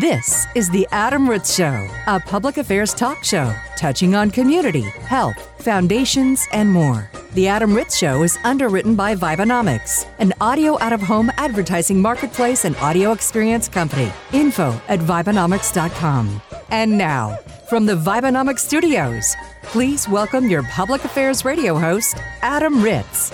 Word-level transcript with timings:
This 0.00 0.48
is 0.56 0.68
The 0.70 0.88
Adam 0.90 1.30
Ritz 1.30 1.54
Show, 1.54 1.88
a 2.08 2.18
public 2.18 2.56
affairs 2.56 2.92
talk 2.92 3.22
show 3.22 3.54
touching 3.76 4.16
on 4.16 4.28
community, 4.28 4.80
health, 4.80 5.36
foundations, 5.62 6.48
and 6.50 6.68
more. 6.68 7.08
The 7.34 7.46
Adam 7.46 7.72
Ritz 7.72 7.96
Show 7.96 8.24
is 8.24 8.36
underwritten 8.42 8.96
by 8.96 9.14
Vibenomics, 9.14 10.08
an 10.18 10.32
audio 10.40 10.80
out 10.80 10.92
of 10.92 11.00
home 11.00 11.30
advertising 11.36 12.02
marketplace 12.02 12.64
and 12.64 12.74
audio 12.78 13.12
experience 13.12 13.68
company. 13.68 14.10
Info 14.32 14.72
at 14.88 14.98
Vibenomics.com. 14.98 16.42
And 16.70 16.98
now, 16.98 17.36
from 17.70 17.86
the 17.86 17.94
Vibenomics 17.94 18.60
studios, 18.60 19.36
please 19.62 20.08
welcome 20.08 20.50
your 20.50 20.64
public 20.64 21.04
affairs 21.04 21.44
radio 21.44 21.78
host, 21.78 22.16
Adam 22.42 22.82
Ritz. 22.82 23.30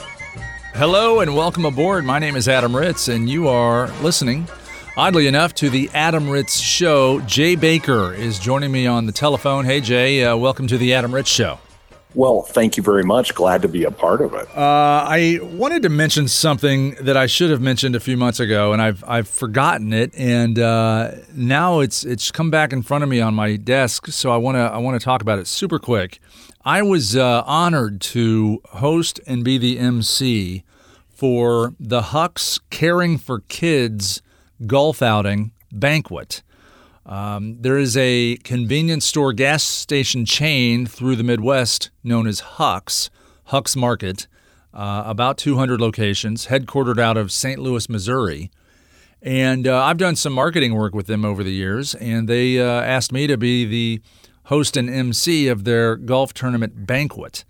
Hello 0.74 1.20
and 1.20 1.34
welcome 1.34 1.64
aboard. 1.64 2.04
My 2.04 2.18
name 2.18 2.36
is 2.36 2.48
Adam 2.48 2.76
Ritz, 2.76 3.08
and 3.08 3.30
you 3.30 3.48
are 3.48 3.88
listening 4.02 4.46
Oddly 5.00 5.26
enough, 5.26 5.54
to 5.54 5.70
the 5.70 5.88
Adam 5.94 6.28
Ritz 6.28 6.60
Show, 6.60 7.20
Jay 7.20 7.54
Baker 7.54 8.12
is 8.12 8.38
joining 8.38 8.70
me 8.70 8.86
on 8.86 9.06
the 9.06 9.12
telephone. 9.12 9.64
Hey, 9.64 9.80
Jay, 9.80 10.22
uh, 10.22 10.36
welcome 10.36 10.66
to 10.66 10.76
the 10.76 10.92
Adam 10.92 11.14
Ritz 11.14 11.30
Show. 11.30 11.58
Well, 12.14 12.42
thank 12.42 12.76
you 12.76 12.82
very 12.82 13.02
much. 13.02 13.34
Glad 13.34 13.62
to 13.62 13.68
be 13.68 13.84
a 13.84 13.90
part 13.90 14.20
of 14.20 14.34
it. 14.34 14.46
Uh, 14.54 15.06
I 15.08 15.38
wanted 15.40 15.84
to 15.84 15.88
mention 15.88 16.28
something 16.28 16.96
that 17.00 17.16
I 17.16 17.24
should 17.24 17.48
have 17.48 17.62
mentioned 17.62 17.96
a 17.96 18.00
few 18.00 18.18
months 18.18 18.40
ago, 18.40 18.74
and 18.74 18.82
I've 18.82 19.02
I've 19.08 19.26
forgotten 19.26 19.94
it, 19.94 20.14
and 20.14 20.58
uh, 20.58 21.12
now 21.34 21.80
it's 21.80 22.04
it's 22.04 22.30
come 22.30 22.50
back 22.50 22.70
in 22.70 22.82
front 22.82 23.02
of 23.02 23.08
me 23.08 23.22
on 23.22 23.32
my 23.32 23.56
desk. 23.56 24.08
So 24.08 24.30
I 24.30 24.36
want 24.36 24.56
to 24.56 24.60
I 24.60 24.76
want 24.76 25.00
to 25.00 25.02
talk 25.02 25.22
about 25.22 25.38
it 25.38 25.46
super 25.46 25.78
quick. 25.78 26.20
I 26.62 26.82
was 26.82 27.16
uh, 27.16 27.42
honored 27.46 28.02
to 28.02 28.60
host 28.66 29.18
and 29.26 29.44
be 29.44 29.56
the 29.56 29.78
MC 29.78 30.62
for 31.08 31.72
the 31.80 32.02
Hucks 32.02 32.60
Karing 32.68 33.16
for 33.16 33.40
Kids 33.48 34.20
golf 34.66 35.02
outing 35.02 35.52
banquet. 35.72 36.42
Um, 37.06 37.56
there 37.60 37.78
is 37.78 37.96
a 37.96 38.36
convenience 38.38 39.04
store 39.04 39.32
gas 39.32 39.64
station 39.64 40.24
chain 40.24 40.86
through 40.86 41.16
the 41.16 41.24
Midwest 41.24 41.90
known 42.04 42.26
as 42.26 42.40
Huck's, 42.40 43.10
Huck's 43.44 43.74
Market, 43.74 44.26
uh, 44.72 45.02
about 45.06 45.38
200 45.38 45.80
locations, 45.80 46.46
headquartered 46.46 47.00
out 47.00 47.16
of 47.16 47.32
St. 47.32 47.58
Louis, 47.58 47.88
Missouri. 47.88 48.50
And 49.22 49.66
uh, 49.66 49.82
I've 49.82 49.98
done 49.98 50.16
some 50.16 50.32
marketing 50.32 50.74
work 50.74 50.94
with 50.94 51.06
them 51.06 51.24
over 51.24 51.42
the 51.42 51.52
years, 51.52 51.94
and 51.96 52.28
they 52.28 52.60
uh, 52.60 52.64
asked 52.64 53.12
me 53.12 53.26
to 53.26 53.36
be 53.36 53.64
the 53.64 54.00
host 54.44 54.76
and 54.76 54.88
MC 54.88 55.48
of 55.48 55.64
their 55.64 55.96
golf 55.96 56.32
tournament 56.32 56.86
banquet. 56.86 57.44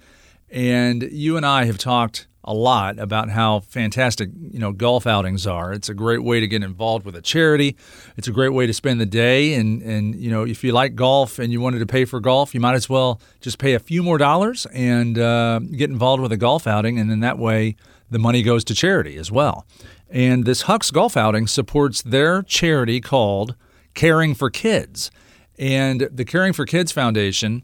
And 0.50 1.02
you 1.12 1.36
and 1.36 1.46
I 1.46 1.66
have 1.66 1.78
talked 1.78 2.26
a 2.44 2.54
lot 2.54 2.98
about 2.98 3.28
how 3.28 3.60
fantastic 3.60 4.30
you 4.50 4.58
know 4.58 4.72
golf 4.72 5.06
outings 5.06 5.46
are. 5.46 5.72
It's 5.72 5.88
a 5.88 5.94
great 5.94 6.22
way 6.22 6.40
to 6.40 6.46
get 6.46 6.62
involved 6.62 7.04
with 7.04 7.14
a 7.14 7.20
charity. 7.20 7.76
It's 8.16 8.28
a 8.28 8.32
great 8.32 8.50
way 8.50 8.66
to 8.66 8.72
spend 8.72 9.00
the 9.00 9.06
day. 9.06 9.54
And 9.54 9.82
and 9.82 10.14
you 10.14 10.30
know 10.30 10.44
if 10.44 10.64
you 10.64 10.72
like 10.72 10.94
golf 10.94 11.38
and 11.38 11.52
you 11.52 11.60
wanted 11.60 11.80
to 11.80 11.86
pay 11.86 12.04
for 12.04 12.20
golf, 12.20 12.54
you 12.54 12.60
might 12.60 12.74
as 12.74 12.88
well 12.88 13.20
just 13.40 13.58
pay 13.58 13.74
a 13.74 13.78
few 13.78 14.02
more 14.02 14.18
dollars 14.18 14.66
and 14.72 15.18
uh, 15.18 15.58
get 15.58 15.90
involved 15.90 16.22
with 16.22 16.32
a 16.32 16.36
golf 16.36 16.66
outing. 16.66 16.98
And 16.98 17.10
then 17.10 17.20
that 17.20 17.38
way 17.38 17.76
the 18.10 18.18
money 18.18 18.42
goes 18.42 18.64
to 18.64 18.74
charity 18.74 19.16
as 19.16 19.30
well. 19.30 19.66
And 20.08 20.44
this 20.44 20.62
Hucks 20.62 20.90
golf 20.90 21.16
outing 21.16 21.46
supports 21.46 22.02
their 22.02 22.42
charity 22.42 23.00
called 23.00 23.54
Karing 23.94 24.34
for 24.34 24.50
Kids. 24.50 25.10
And 25.58 26.08
the 26.10 26.24
Karing 26.24 26.52
for 26.52 26.64
Kids 26.64 26.90
Foundation 26.90 27.62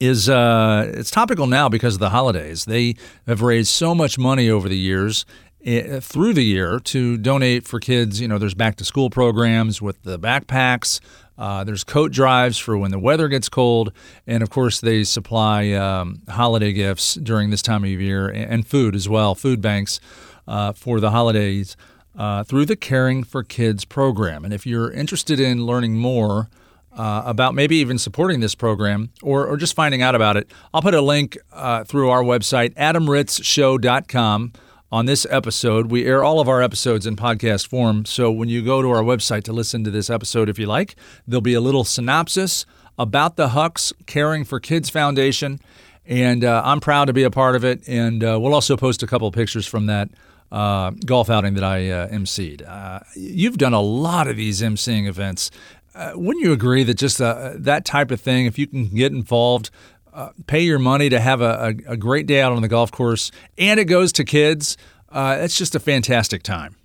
is 0.00 0.28
uh, 0.28 0.90
it's 0.94 1.10
topical 1.10 1.46
now 1.46 1.68
because 1.68 1.94
of 1.94 2.00
the 2.00 2.10
holidays. 2.10 2.64
They 2.64 2.96
have 3.26 3.42
raised 3.42 3.68
so 3.68 3.94
much 3.94 4.18
money 4.18 4.50
over 4.50 4.68
the 4.68 4.76
years 4.76 5.24
eh, 5.64 6.00
through 6.00 6.34
the 6.34 6.44
year 6.44 6.78
to 6.80 7.16
donate 7.16 7.66
for 7.66 7.80
kids. 7.80 8.20
You 8.20 8.28
know, 8.28 8.38
there's 8.38 8.54
back 8.54 8.76
to 8.76 8.84
school 8.84 9.10
programs 9.10 9.80
with 9.80 10.02
the 10.02 10.18
backpacks. 10.18 11.00
Uh, 11.38 11.64
there's 11.64 11.84
coat 11.84 12.12
drives 12.12 12.56
for 12.56 12.78
when 12.78 12.90
the 12.90 12.98
weather 12.98 13.28
gets 13.28 13.48
cold, 13.48 13.92
and 14.26 14.42
of 14.42 14.50
course 14.50 14.80
they 14.80 15.04
supply 15.04 15.72
um, 15.72 16.22
holiday 16.28 16.72
gifts 16.72 17.14
during 17.14 17.50
this 17.50 17.60
time 17.62 17.84
of 17.84 17.90
year 17.90 18.28
and 18.28 18.66
food 18.66 18.94
as 18.94 19.08
well, 19.08 19.34
food 19.34 19.60
banks 19.60 20.00
uh, 20.48 20.72
for 20.72 20.98
the 20.98 21.10
holidays 21.10 21.76
uh, 22.16 22.42
through 22.44 22.64
the 22.64 22.76
Karing 22.76 23.22
for 23.22 23.42
Kids 23.42 23.84
program. 23.84 24.44
And 24.44 24.54
if 24.54 24.66
you're 24.66 24.90
interested 24.90 25.38
in 25.38 25.66
learning 25.66 25.96
more 25.96 26.48
uh, 26.96 27.22
about 27.26 27.54
maybe 27.54 27.76
even 27.76 27.98
supporting 27.98 28.40
this 28.40 28.54
program 28.54 29.10
or, 29.22 29.46
or 29.46 29.56
just 29.56 29.76
finding 29.76 30.02
out 30.02 30.14
about 30.14 30.36
it, 30.36 30.50
I'll 30.72 30.82
put 30.82 30.94
a 30.94 31.00
link 31.00 31.36
uh, 31.52 31.84
through 31.84 32.10
our 32.10 32.22
website, 32.22 32.74
adamritzshow.com. 32.74 34.52
On 34.92 35.04
this 35.04 35.26
episode, 35.30 35.90
we 35.90 36.06
air 36.06 36.22
all 36.22 36.38
of 36.38 36.48
our 36.48 36.62
episodes 36.62 37.06
in 37.06 37.16
podcast 37.16 37.66
form. 37.66 38.04
So 38.04 38.30
when 38.30 38.48
you 38.48 38.62
go 38.62 38.82
to 38.82 38.90
our 38.90 39.02
website 39.02 39.42
to 39.44 39.52
listen 39.52 39.82
to 39.82 39.90
this 39.90 40.08
episode, 40.08 40.48
if 40.48 40.60
you 40.60 40.66
like, 40.66 40.94
there'll 41.26 41.40
be 41.40 41.54
a 41.54 41.60
little 41.60 41.82
synopsis 41.82 42.64
about 42.96 43.36
the 43.36 43.48
Hucks 43.48 43.92
Karing 44.06 44.44
for 44.44 44.60
Kids 44.60 44.88
Foundation. 44.88 45.58
And 46.06 46.44
uh, 46.44 46.62
I'm 46.64 46.78
proud 46.78 47.06
to 47.06 47.12
be 47.12 47.24
a 47.24 47.30
part 47.30 47.56
of 47.56 47.64
it. 47.64 47.86
And 47.88 48.22
uh, 48.22 48.38
we'll 48.40 48.54
also 48.54 48.76
post 48.76 49.02
a 49.02 49.08
couple 49.08 49.30
pictures 49.32 49.66
from 49.66 49.86
that 49.86 50.08
uh, 50.52 50.90
golf 51.04 51.28
outing 51.28 51.54
that 51.54 51.64
I 51.64 51.90
uh, 51.90 52.08
emceed. 52.08 52.66
Uh, 52.66 53.00
you've 53.14 53.58
done 53.58 53.72
a 53.72 53.80
lot 53.80 54.28
of 54.28 54.36
these 54.36 54.62
emceeing 54.62 55.08
events. 55.08 55.50
Uh, 55.96 56.12
wouldn't 56.14 56.44
you 56.44 56.52
agree 56.52 56.84
that 56.84 56.94
just 56.94 57.22
uh, 57.22 57.52
that 57.54 57.86
type 57.86 58.10
of 58.10 58.20
thing, 58.20 58.44
if 58.44 58.58
you 58.58 58.66
can 58.66 58.88
get 58.88 59.12
involved, 59.12 59.70
uh, 60.12 60.28
pay 60.46 60.60
your 60.60 60.78
money 60.78 61.08
to 61.08 61.18
have 61.18 61.40
a, 61.40 61.74
a, 61.88 61.92
a, 61.92 61.96
great 61.96 62.26
day 62.26 62.42
out 62.42 62.52
on 62.52 62.60
the 62.60 62.68
golf 62.68 62.92
course, 62.92 63.30
and 63.56 63.80
it 63.80 63.86
goes 63.86 64.12
to 64.12 64.24
kids, 64.24 64.76
uh, 65.08 65.38
it's 65.40 65.56
just 65.56 65.74
a 65.74 65.80
fantastic 65.80 66.42
time. 66.42 66.76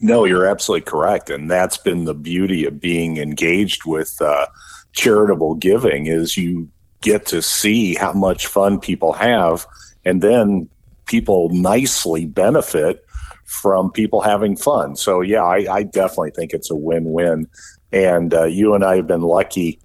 No, 0.00 0.26
you're 0.26 0.46
absolutely 0.46 0.84
correct, 0.84 1.30
and 1.30 1.50
that's 1.50 1.78
been 1.78 2.04
the 2.04 2.14
beauty 2.14 2.66
of 2.66 2.78
being 2.78 3.16
engaged 3.16 3.86
with 3.86 4.20
uh, 4.20 4.46
charitable 4.92 5.54
giving 5.54 6.06
is 6.06 6.36
you 6.36 6.68
get 7.00 7.24
to 7.26 7.40
see 7.40 7.94
how 7.94 8.12
much 8.12 8.46
fun 8.46 8.78
people 8.78 9.14
have, 9.14 9.66
and 10.04 10.20
then 10.20 10.68
people 11.06 11.48
nicely 11.50 12.26
benefit 12.26 13.02
from 13.44 13.90
people 13.90 14.20
having 14.20 14.56
fun. 14.56 14.94
So 14.96 15.22
yeah, 15.22 15.42
I, 15.42 15.66
I 15.72 15.82
definitely 15.84 16.32
think 16.32 16.52
it's 16.52 16.70
a 16.70 16.76
win-win. 16.76 17.48
And 17.92 18.32
uh, 18.32 18.44
you 18.44 18.74
and 18.74 18.84
I 18.84 18.96
have 18.96 19.06
been 19.06 19.22
lucky 19.22 19.78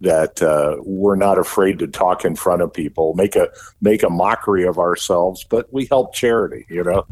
that 0.00 0.40
uh, 0.42 0.76
we're 0.84 1.16
not 1.16 1.38
afraid 1.38 1.80
to 1.80 1.86
talk 1.88 2.24
in 2.24 2.36
front 2.36 2.62
of 2.62 2.72
people, 2.72 3.14
make 3.14 3.34
a 3.34 3.48
make 3.80 4.02
a 4.02 4.10
mockery 4.10 4.64
of 4.64 4.78
ourselves, 4.78 5.44
but 5.44 5.72
we 5.72 5.86
help 5.86 6.14
charity. 6.14 6.66
You 6.68 6.84
know. 6.84 7.06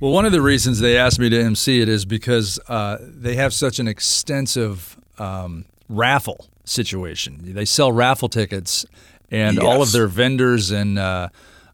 Well, 0.00 0.12
one 0.12 0.24
of 0.24 0.32
the 0.32 0.40
reasons 0.40 0.80
they 0.80 0.96
asked 0.96 1.18
me 1.18 1.28
to 1.28 1.40
MC 1.40 1.80
it 1.80 1.88
is 1.88 2.04
because 2.04 2.58
uh, 2.68 2.98
they 3.00 3.36
have 3.36 3.52
such 3.52 3.78
an 3.78 3.88
extensive 3.88 4.98
um, 5.18 5.66
raffle 5.88 6.46
situation. 6.64 7.38
They 7.54 7.64
sell 7.64 7.92
raffle 7.92 8.28
tickets, 8.28 8.86
and 9.30 9.56
yes. 9.56 9.64
all 9.64 9.82
of 9.82 9.92
their 9.92 10.06
vendors 10.06 10.70
and 10.70 10.98
uh, 10.98 11.28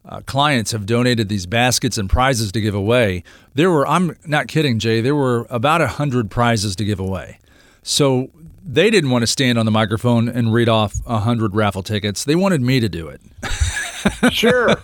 uh, 0.07 0.21
clients 0.25 0.71
have 0.71 0.85
donated 0.85 1.29
these 1.29 1.45
baskets 1.45 1.97
and 1.97 2.09
prizes 2.09 2.51
to 2.51 2.61
give 2.61 2.75
away. 2.75 3.23
There 3.53 3.69
were, 3.69 3.87
I'm 3.87 4.15
not 4.25 4.47
kidding, 4.47 4.79
Jay, 4.79 5.01
there 5.01 5.15
were 5.15 5.45
about 5.49 5.81
a 5.81 5.87
hundred 5.87 6.31
prizes 6.31 6.75
to 6.77 6.85
give 6.85 6.99
away. 6.99 7.39
So 7.89 8.29
they 8.63 8.91
didn't 8.91 9.09
want 9.09 9.23
to 9.23 9.27
stand 9.27 9.57
on 9.57 9.65
the 9.65 9.71
microphone 9.71 10.29
and 10.29 10.53
read 10.53 10.69
off 10.69 10.93
a 11.07 11.17
hundred 11.17 11.55
raffle 11.55 11.81
tickets. 11.81 12.23
They 12.23 12.35
wanted 12.35 12.61
me 12.61 12.79
to 12.79 12.87
do 12.87 13.07
it. 13.07 13.19
sure, 14.31 14.75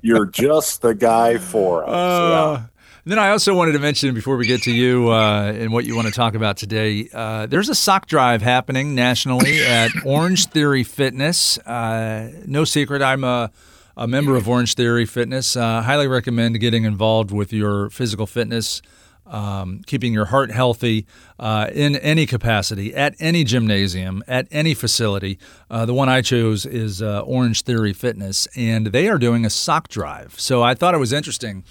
you're 0.00 0.24
just 0.24 0.80
the 0.80 0.94
guy 0.94 1.36
for 1.36 1.84
us. 1.84 1.90
Uh, 1.90 2.56
yeah. 2.60 2.66
Then 3.04 3.18
I 3.18 3.28
also 3.30 3.54
wanted 3.54 3.72
to 3.72 3.78
mention 3.78 4.14
before 4.14 4.38
we 4.38 4.46
get 4.46 4.62
to 4.62 4.72
you 4.72 5.10
uh, 5.10 5.52
and 5.54 5.70
what 5.70 5.84
you 5.84 5.94
want 5.94 6.08
to 6.08 6.14
talk 6.14 6.34
about 6.34 6.56
today, 6.56 7.10
uh, 7.12 7.44
there's 7.44 7.68
a 7.68 7.74
sock 7.74 8.06
drive 8.06 8.40
happening 8.40 8.94
nationally 8.94 9.62
at 9.62 9.90
Orange 10.06 10.46
Theory 10.46 10.84
Fitness. 10.84 11.58
Uh, 11.58 12.32
no 12.46 12.64
secret, 12.64 13.02
I'm 13.02 13.22
a, 13.22 13.50
a, 13.98 14.08
member 14.08 14.36
of 14.36 14.48
Orange 14.48 14.76
Theory 14.76 15.04
Fitness. 15.04 15.56
Uh, 15.56 15.82
highly 15.82 16.06
recommend 16.06 16.58
getting 16.58 16.84
involved 16.84 17.32
with 17.32 17.52
your 17.52 17.90
physical 17.90 18.26
fitness 18.26 18.80
um, 19.26 19.82
keeping 19.86 20.12
your 20.12 20.26
heart 20.26 20.50
healthy 20.50 21.06
uh, 21.38 21.68
in 21.72 21.96
any 21.96 22.26
capacity, 22.26 22.94
at 22.94 23.14
any 23.18 23.44
gymnasium, 23.44 24.22
at 24.26 24.46
any 24.50 24.74
facility. 24.74 25.38
Uh, 25.70 25.86
the 25.86 25.94
one 25.94 26.08
I 26.08 26.22
chose 26.22 26.66
is 26.66 27.00
uh, 27.00 27.20
Orange 27.20 27.62
Theory 27.62 27.92
Fitness, 27.92 28.48
and 28.56 28.88
they 28.88 29.08
are 29.08 29.18
doing 29.18 29.44
a 29.44 29.50
sock 29.50 29.88
drive. 29.88 30.38
So 30.38 30.62
I 30.62 30.74
thought 30.74 30.94
it 30.94 30.98
was 30.98 31.12
interesting 31.12 31.64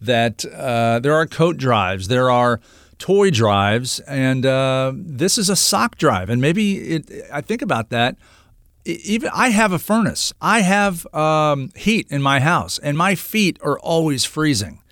that 0.00 0.44
uh, 0.44 1.00
there 1.00 1.14
are 1.14 1.26
coat 1.26 1.56
drives, 1.56 2.08
there 2.08 2.30
are 2.30 2.60
toy 2.98 3.30
drives, 3.30 4.00
and 4.00 4.44
uh, 4.44 4.92
this 4.94 5.38
is 5.38 5.48
a 5.48 5.56
sock 5.56 5.98
drive. 5.98 6.30
And 6.30 6.40
maybe 6.40 6.76
it, 6.76 7.10
I 7.32 7.40
think 7.40 7.62
about 7.62 7.90
that 7.90 8.16
even 8.88 9.30
I 9.34 9.50
have 9.50 9.72
a 9.72 9.78
furnace. 9.78 10.32
I 10.40 10.60
have 10.60 11.06
um, 11.14 11.70
heat 11.76 12.06
in 12.10 12.22
my 12.22 12.40
house, 12.40 12.78
and 12.78 12.96
my 12.96 13.14
feet 13.14 13.58
are 13.62 13.78
always 13.78 14.24
freezing. 14.24 14.82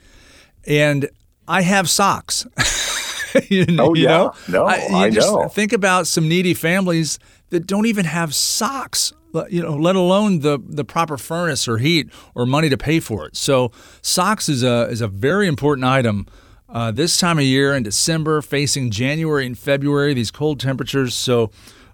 And 0.66 1.08
I 1.48 1.62
have 1.62 1.88
socks. 1.88 2.46
you, 3.48 3.66
oh 3.78 3.94
you 3.94 4.04
yeah, 4.04 4.08
know? 4.08 4.34
no, 4.48 4.64
I, 4.64 5.06
I 5.06 5.10
know. 5.10 5.48
Think 5.48 5.72
about 5.72 6.06
some 6.06 6.28
needy 6.28 6.54
families 6.54 7.18
that 7.50 7.66
don't 7.66 7.86
even 7.86 8.04
have 8.04 8.34
socks. 8.34 9.12
You 9.50 9.62
know, 9.62 9.76
let 9.76 9.96
alone 9.96 10.40
the 10.40 10.58
the 10.66 10.84
proper 10.84 11.18
furnace 11.18 11.68
or 11.68 11.76
heat 11.76 12.08
or 12.34 12.46
money 12.46 12.70
to 12.70 12.78
pay 12.78 13.00
for 13.00 13.26
it. 13.26 13.36
So, 13.36 13.70
socks 14.00 14.48
is 14.48 14.62
a 14.62 14.88
is 14.88 15.02
a 15.02 15.08
very 15.08 15.46
important 15.46 15.84
item 15.84 16.26
uh, 16.68 16.90
this 16.90 17.18
time 17.18 17.38
of 17.38 17.44
year 17.44 17.74
in 17.74 17.82
December, 17.82 18.42
facing 18.42 18.90
January 18.90 19.46
and 19.46 19.58
February, 19.58 20.14
these 20.14 20.30
cold 20.30 20.58
temperatures. 20.58 21.14
So, 21.14 21.50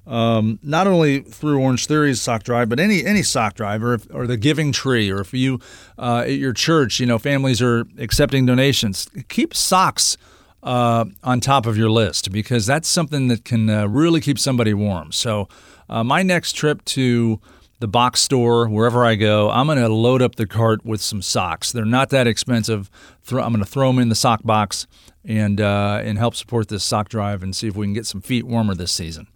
um, 0.07 0.59
not 0.63 0.87
only 0.87 1.21
through 1.21 1.61
Orange 1.61 1.87
Theory's 1.87 2.21
sock 2.21 2.43
drive, 2.43 2.69
but 2.69 2.81
any 2.81 3.05
any 3.05 3.23
sock 3.23 3.55
drive 3.55 3.83
or, 3.83 3.99
or 4.13 4.27
the 4.27 4.37
Giving 4.37 4.73
Tree, 4.73 5.11
or 5.11 5.21
if 5.21 5.33
you 5.33 5.61
uh, 5.99 6.25
at 6.27 6.39
your 6.39 6.53
church, 6.53 6.99
you 7.01 7.07
know, 7.07 7.19
families 7.19 7.63
are 7.63 7.85
accepting 7.99 8.47
donations, 8.47 9.09
keep 9.29 9.55
socks 9.55 10.17
uh, 10.63 11.05
on 11.23 11.41
top 11.41 11.67
of 11.67 11.77
your 11.77 11.91
list 11.91 12.33
because 12.33 12.67
that's 12.67 12.89
something 12.89 13.29
that 13.29 13.45
can 13.45 13.69
uh, 13.69 13.87
really 13.87 14.21
keep 14.21 14.39
somebody 14.39 14.75
warm. 14.75 15.13
So, 15.13 15.49
uh, 15.89 16.03
my 16.03 16.23
next 16.23 16.55
trip 16.55 16.85
to 16.87 17.41
the 17.81 17.89
box 17.89 18.21
store, 18.21 18.69
wherever 18.69 19.05
I 19.05 19.17
go, 19.17 19.51
I'm 19.51 19.67
going 19.67 19.79
to 19.79 19.89
load 19.89 20.23
up 20.23 20.37
the 20.37 20.47
cart 20.47 20.85
with 20.85 21.01
some 21.01 21.21
socks. 21.21 21.73
They're 21.73 21.85
not 21.85 22.11
that 22.11 22.29
expensive. 22.29 22.89
I'm 23.29 23.37
going 23.37 23.59
to 23.59 23.65
throw 23.65 23.89
them 23.89 23.99
in 23.99 24.09
the 24.09 24.15
sock 24.15 24.43
box 24.45 24.87
and 25.25 25.61
uh, 25.61 26.01
and 26.03 26.19
help 26.19 26.35
support 26.35 26.69
this 26.69 26.85
sock 26.85 27.09
drive 27.09 27.43
and 27.43 27.55
see 27.55 27.69
if 27.69 27.77
we 27.77 27.87
can 27.87 27.93
get 27.93 28.07
some 28.07 28.21
feet 28.21 28.47
warmer 28.47 28.75
this 28.75 28.93
season. 28.93 29.27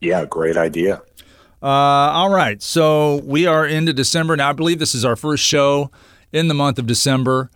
Yeah, 0.00 0.24
great 0.24 0.56
idea. 0.56 1.02
Uh, 1.60 1.66
all 1.66 2.30
right, 2.30 2.62
so 2.62 3.16
we 3.24 3.46
are 3.46 3.66
into 3.66 3.92
December 3.92 4.36
now. 4.36 4.50
I 4.50 4.52
believe 4.52 4.78
this 4.78 4.94
is 4.94 5.04
our 5.04 5.16
first 5.16 5.42
show 5.42 5.90
in 6.32 6.48
the 6.48 6.54
month 6.54 6.78
of 6.78 6.86
December. 6.86 7.50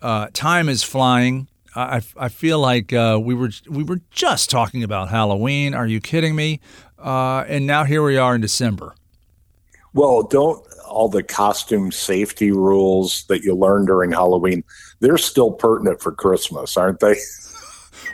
Uh, 0.00 0.28
time 0.32 0.68
is 0.68 0.82
flying. 0.82 1.48
I, 1.74 2.02
I 2.16 2.28
feel 2.28 2.58
like 2.58 2.92
uh, 2.92 3.20
we 3.22 3.34
were 3.34 3.50
we 3.68 3.84
were 3.84 4.00
just 4.10 4.50
talking 4.50 4.82
about 4.82 5.08
Halloween. 5.08 5.74
Are 5.74 5.86
you 5.86 6.00
kidding 6.00 6.34
me? 6.34 6.60
Uh, 6.98 7.44
and 7.48 7.66
now 7.66 7.84
here 7.84 8.02
we 8.02 8.16
are 8.16 8.34
in 8.34 8.40
December. 8.40 8.94
Well, 9.92 10.22
don't 10.22 10.64
all 10.88 11.08
the 11.08 11.22
costume 11.22 11.92
safety 11.92 12.50
rules 12.50 13.24
that 13.24 13.42
you 13.42 13.54
learn 13.54 13.84
during 13.86 14.10
Halloween, 14.10 14.64
they're 15.00 15.18
still 15.18 15.52
pertinent 15.52 16.00
for 16.00 16.12
Christmas, 16.12 16.76
aren't 16.76 17.00
they? 17.00 17.16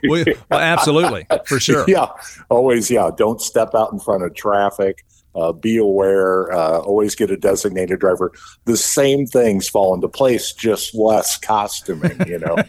well, 0.09 0.25
well, 0.51 0.61
absolutely, 0.61 1.27
for 1.47 1.61
sure. 1.61 1.85
Yeah, 1.89 2.07
always. 2.49 2.91
Yeah, 2.91 3.11
don't 3.17 3.41
step 3.41 3.75
out 3.75 3.93
in 3.93 3.99
front 3.99 4.23
of 4.23 4.35
traffic. 4.35 5.05
Uh, 5.35 5.53
be 5.53 5.77
aware. 5.77 6.53
Uh, 6.53 6.79
always 6.79 7.15
get 7.17 7.31
a 7.31 7.37
designated 7.37 7.99
driver. 7.99 8.33
The 8.67 8.77
same 8.77 9.27
things 9.27 9.69
fall 9.69 9.93
into 9.93 10.09
place, 10.09 10.53
just 10.53 10.95
less 10.95 11.37
costuming. 11.37 12.21
You 12.27 12.39
know. 12.39 12.57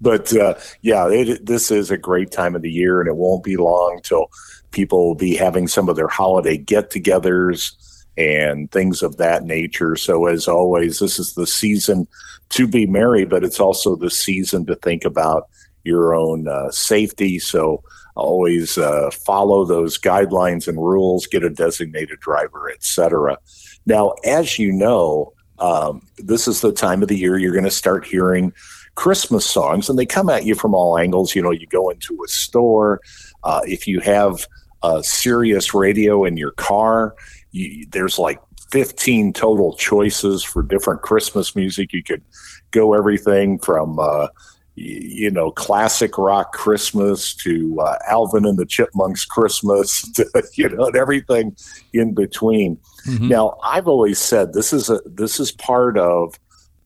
but 0.00 0.34
uh, 0.36 0.54
yeah, 0.82 1.08
it, 1.08 1.46
this 1.46 1.70
is 1.70 1.90
a 1.90 1.98
great 1.98 2.32
time 2.32 2.56
of 2.56 2.62
the 2.62 2.72
year, 2.72 3.00
and 3.00 3.08
it 3.08 3.16
won't 3.16 3.44
be 3.44 3.56
long 3.56 4.00
till 4.02 4.30
people 4.70 5.06
will 5.06 5.14
be 5.14 5.36
having 5.36 5.68
some 5.68 5.88
of 5.88 5.96
their 5.96 6.08
holiday 6.08 6.56
get-togethers 6.58 7.72
and 8.16 8.70
things 8.72 9.02
of 9.02 9.16
that 9.18 9.44
nature. 9.44 9.94
So, 9.94 10.26
as 10.26 10.48
always, 10.48 10.98
this 10.98 11.20
is 11.20 11.34
the 11.34 11.46
season 11.46 12.08
to 12.50 12.66
be 12.66 12.86
merry, 12.86 13.24
but 13.24 13.44
it's 13.44 13.60
also 13.60 13.96
the 13.96 14.10
season 14.10 14.66
to 14.66 14.74
think 14.76 15.04
about 15.04 15.48
your 15.84 16.14
own 16.14 16.48
uh, 16.48 16.70
safety. 16.70 17.38
So 17.38 17.82
always 18.14 18.76
uh, 18.76 19.10
follow 19.10 19.64
those 19.64 19.98
guidelines 19.98 20.68
and 20.68 20.78
rules, 20.78 21.26
get 21.26 21.44
a 21.44 21.50
designated 21.50 22.20
driver, 22.20 22.70
etc. 22.70 23.38
Now, 23.86 24.14
as 24.24 24.58
you 24.58 24.72
know, 24.72 25.32
um, 25.58 26.02
this 26.18 26.46
is 26.46 26.60
the 26.60 26.72
time 26.72 27.02
of 27.02 27.08
the 27.08 27.16
year 27.16 27.38
you're 27.38 27.52
going 27.52 27.64
to 27.64 27.70
start 27.70 28.04
hearing 28.04 28.52
Christmas 28.94 29.46
songs, 29.46 29.88
and 29.88 29.98
they 29.98 30.06
come 30.06 30.28
at 30.28 30.44
you 30.44 30.54
from 30.54 30.74
all 30.74 30.98
angles. 30.98 31.34
You 31.34 31.42
know, 31.42 31.52
you 31.52 31.66
go 31.66 31.90
into 31.90 32.18
a 32.24 32.28
store, 32.28 33.00
uh, 33.44 33.60
if 33.64 33.86
you 33.86 34.00
have 34.00 34.46
a 34.82 35.02
Sirius 35.02 35.74
radio 35.74 36.24
in 36.24 36.36
your 36.36 36.52
car, 36.52 37.14
you, 37.50 37.86
there's 37.90 38.18
like 38.18 38.40
15 38.70 39.32
total 39.32 39.74
choices 39.74 40.44
for 40.44 40.62
different 40.62 41.02
Christmas 41.02 41.56
music. 41.56 41.92
You 41.92 42.02
could 42.02 42.22
go 42.70 42.94
everything 42.94 43.58
from, 43.58 43.98
uh, 43.98 44.28
you 44.74 45.30
know, 45.30 45.50
classic 45.50 46.18
rock 46.18 46.52
Christmas 46.52 47.34
to 47.36 47.80
uh, 47.80 47.96
Alvin 48.08 48.44
and 48.44 48.58
the 48.58 48.66
Chipmunks 48.66 49.24
Christmas, 49.24 50.02
to, 50.12 50.26
you 50.54 50.68
know, 50.68 50.86
and 50.86 50.96
everything 50.96 51.56
in 51.92 52.14
between. 52.14 52.78
Mm-hmm. 53.06 53.28
Now, 53.28 53.56
I've 53.64 53.88
always 53.88 54.18
said 54.18 54.52
this 54.52 54.72
is 54.72 54.90
a 54.90 55.00
this 55.06 55.40
is 55.40 55.50
part 55.50 55.98
of 55.98 56.38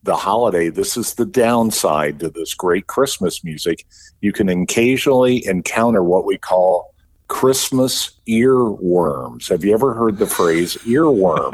the 0.03 0.15
holiday. 0.15 0.69
This 0.69 0.97
is 0.97 1.13
the 1.13 1.25
downside 1.25 2.19
to 2.19 2.29
this 2.29 2.53
great 2.53 2.87
Christmas 2.87 3.43
music. 3.43 3.85
You 4.21 4.33
can 4.33 4.49
occasionally 4.49 5.45
encounter 5.45 6.03
what 6.03 6.25
we 6.25 6.37
call 6.37 6.92
Christmas 7.27 8.11
earworms. 8.27 9.49
Have 9.49 9.63
you 9.63 9.73
ever 9.73 9.93
heard 9.93 10.17
the 10.17 10.27
phrase 10.27 10.75
earworm? 10.85 11.53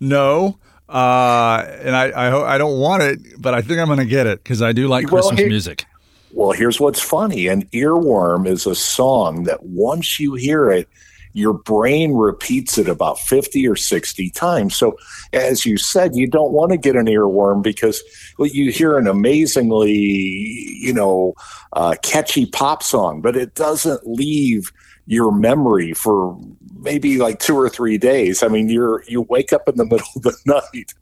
no. 0.00 0.58
Uh, 0.88 1.64
and 1.80 1.96
I, 1.96 2.10
I, 2.10 2.54
I 2.54 2.58
don't 2.58 2.78
want 2.78 3.02
it, 3.02 3.20
but 3.40 3.54
I 3.54 3.62
think 3.62 3.80
I'm 3.80 3.86
going 3.86 3.98
to 3.98 4.04
get 4.04 4.26
it 4.26 4.42
because 4.42 4.60
I 4.60 4.72
do 4.72 4.88
like 4.88 5.06
Christmas 5.06 5.38
well, 5.38 5.48
music. 5.48 5.86
Well, 6.32 6.52
here's 6.52 6.80
what's 6.80 7.00
funny: 7.00 7.46
an 7.46 7.64
earworm 7.66 8.46
is 8.46 8.66
a 8.66 8.74
song 8.74 9.44
that 9.44 9.62
once 9.64 10.20
you 10.20 10.34
hear 10.34 10.70
it, 10.70 10.88
your 11.32 11.54
brain 11.54 12.12
repeats 12.12 12.78
it 12.78 12.88
about 12.88 13.18
50 13.18 13.66
or 13.66 13.76
60 13.76 14.30
times. 14.30 14.76
So, 14.76 14.96
as 15.32 15.64
you 15.64 15.76
said, 15.76 16.14
you 16.14 16.26
don't 16.26 16.52
want 16.52 16.72
to 16.72 16.76
get 16.76 16.96
an 16.96 17.06
earworm 17.06 17.62
because 17.62 18.02
well, 18.38 18.48
you 18.48 18.70
hear 18.70 18.98
an 18.98 19.06
amazingly, 19.06 19.92
you 19.92 20.92
know, 20.92 21.34
uh, 21.72 21.94
catchy 22.02 22.46
pop 22.46 22.82
song, 22.82 23.20
but 23.20 23.36
it 23.36 23.54
doesn't 23.54 24.06
leave 24.06 24.72
your 25.06 25.32
memory 25.32 25.92
for 25.92 26.38
maybe 26.78 27.18
like 27.18 27.38
two 27.38 27.56
or 27.56 27.68
three 27.68 27.98
days. 27.98 28.42
I 28.42 28.48
mean, 28.48 28.68
you're 28.68 29.04
you 29.08 29.22
wake 29.22 29.52
up 29.52 29.68
in 29.68 29.76
the 29.76 29.84
middle 29.92 30.06
of 30.16 30.22
the 30.22 30.36
night 30.46 30.94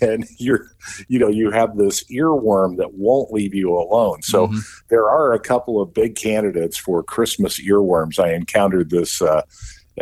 and 0.00 0.26
you're 0.38 0.66
you 1.08 1.18
know 1.18 1.28
you 1.28 1.50
have 1.50 1.76
this 1.76 2.04
earworm 2.04 2.76
that 2.78 2.94
won't 2.94 3.32
leave 3.32 3.54
you 3.54 3.72
alone. 3.76 4.22
So 4.22 4.48
mm-hmm. 4.48 4.58
there 4.88 5.08
are 5.08 5.32
a 5.32 5.40
couple 5.40 5.80
of 5.80 5.94
big 5.94 6.16
candidates 6.16 6.76
for 6.76 7.02
Christmas 7.02 7.60
earworms. 7.60 8.18
I 8.18 8.32
encountered 8.32 8.90
this. 8.90 9.20
Uh, 9.20 9.42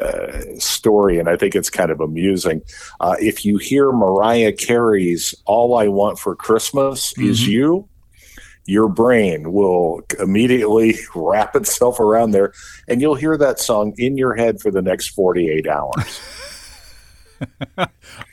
uh, 0.03 0.41
story, 0.59 1.21
and 1.21 1.29
I 1.29 1.37
think 1.37 1.55
it's 1.55 1.71
kind 1.71 1.93
of 1.93 2.01
amusing. 2.01 2.63
Uh, 2.99 3.15
if 3.21 3.45
you 3.45 3.59
hear 3.59 3.93
Mariah 3.93 4.51
Carey's 4.51 5.37
"All 5.45 5.77
I 5.77 5.87
Want 5.87 6.19
for 6.19 6.35
Christmas 6.35 7.13
mm-hmm. 7.13 7.31
Is 7.31 7.47
You," 7.47 7.89
your 8.67 8.89
brain 8.89 9.53
will 9.53 10.03
immediately 10.19 10.97
wrap 11.15 11.55
itself 11.55 12.01
around 12.01 12.31
there 12.31 12.53
and 12.89 13.01
you'll 13.01 13.15
hear 13.15 13.37
that 13.37 13.59
song 13.59 13.95
in 13.99 14.17
your 14.17 14.35
head 14.35 14.61
for 14.61 14.71
the 14.71 14.83
next 14.83 15.09
48 15.09 15.67
hours. 15.67 16.21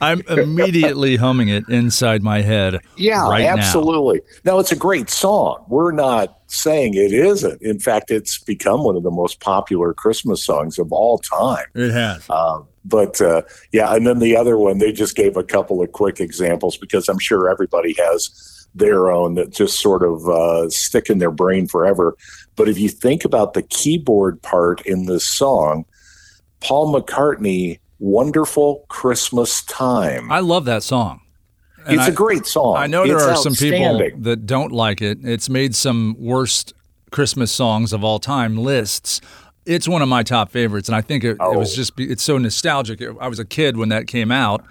I'm 0.02 0.22
immediately 0.30 1.16
humming 1.16 1.50
it 1.50 1.68
inside 1.70 2.24
my 2.24 2.42
head. 2.42 2.80
Yeah, 2.98 3.28
right 3.28 3.46
absolutely. 3.46 4.22
Now. 4.44 4.54
now. 4.54 4.60
it's 4.60 4.72
a 4.72 4.76
great 4.76 5.10
song. 5.10 5.66
We're 5.68 5.92
not 5.92 6.40
saying 6.48 6.94
it 6.96 7.14
isn't. 7.14 7.62
In 7.62 7.80
fact, 7.80 8.12
it's 8.12 8.38
become 8.38 8.84
one 8.84 8.96
of 8.96 9.04
the 9.04 9.12
most 9.12 9.40
popular 9.40 9.94
Christmas 9.94 10.44
songs 10.46 10.80
of 10.80 10.92
all 10.92 11.18
time. 11.18 11.66
It 11.74 11.92
has. 11.92 12.26
Uh, 12.30 12.62
but 12.84 13.22
uh, 13.22 13.44
yeah, 13.72 13.94
and 13.96 14.08
then 14.08 14.20
the 14.20 14.36
other 14.36 14.58
one, 14.58 14.80
they 14.80 14.92
just 14.92 15.16
gave 15.16 15.38
a 15.38 15.44
couple 15.44 15.82
of 15.82 15.92
quick 15.92 16.20
examples 16.20 16.78
because 16.78 17.08
I'm 17.10 17.20
sure 17.20 17.50
everybody 17.50 17.96
has 17.98 18.61
their 18.74 19.12
own 19.12 19.36
that 19.36 19.52
just 19.52 19.80
sort 19.80 20.04
of 20.04 20.28
uh, 20.28 20.70
stick 20.70 21.10
in 21.10 21.20
their 21.20 21.32
brain 21.32 21.68
forever. 21.68 22.16
But 22.56 22.70
if 22.70 22.78
you 22.78 22.90
think 22.90 23.26
about 23.26 23.54
the 23.54 23.64
keyboard 23.64 24.42
part 24.42 24.86
in 24.86 25.06
this 25.06 25.26
song, 25.26 25.86
Paul 26.62 26.94
McCartney, 26.94 27.80
Wonderful 28.00 28.86
Christmas 28.88 29.64
Time. 29.64 30.32
I 30.32 30.40
love 30.40 30.66
that 30.66 30.84
song. 30.84 31.22
And 31.86 31.96
it's 31.96 32.04
I, 32.04 32.10
a 32.10 32.14
great 32.14 32.46
song. 32.46 32.78
I 32.78 32.88
know 32.88 33.06
there 33.06 33.18
it's 33.18 33.26
are 33.26 33.36
some 33.38 33.56
people 33.56 33.98
that 34.20 34.46
don't 34.46 34.72
like 34.72 35.02
it. 35.02 35.20
It's 35.24 35.50
made 35.50 35.76
some 35.76 36.16
worst 36.20 36.74
Christmas 37.12 37.52
songs 37.52 37.94
of 37.94 38.04
all 38.04 38.20
time 38.20 38.58
lists. 38.58 39.22
It's 39.66 39.88
one 39.88 40.02
of 40.02 40.10
my 40.10 40.24
top 40.24 40.52
favorites, 40.52 40.90
and 40.90 40.96
I 40.96 41.02
think 41.02 41.24
it, 41.24 41.38
oh. 41.40 41.54
it 41.54 41.58
was 41.58 41.76
just 41.76 41.94
it's 42.00 42.24
so 42.24 42.38
nostalgic. 42.38 43.02
I 43.20 43.28
was 43.28 43.40
a 43.40 43.46
kid 43.46 43.78
when 43.78 43.90
that 43.90 44.08
came 44.08 44.32
out, 44.32 44.64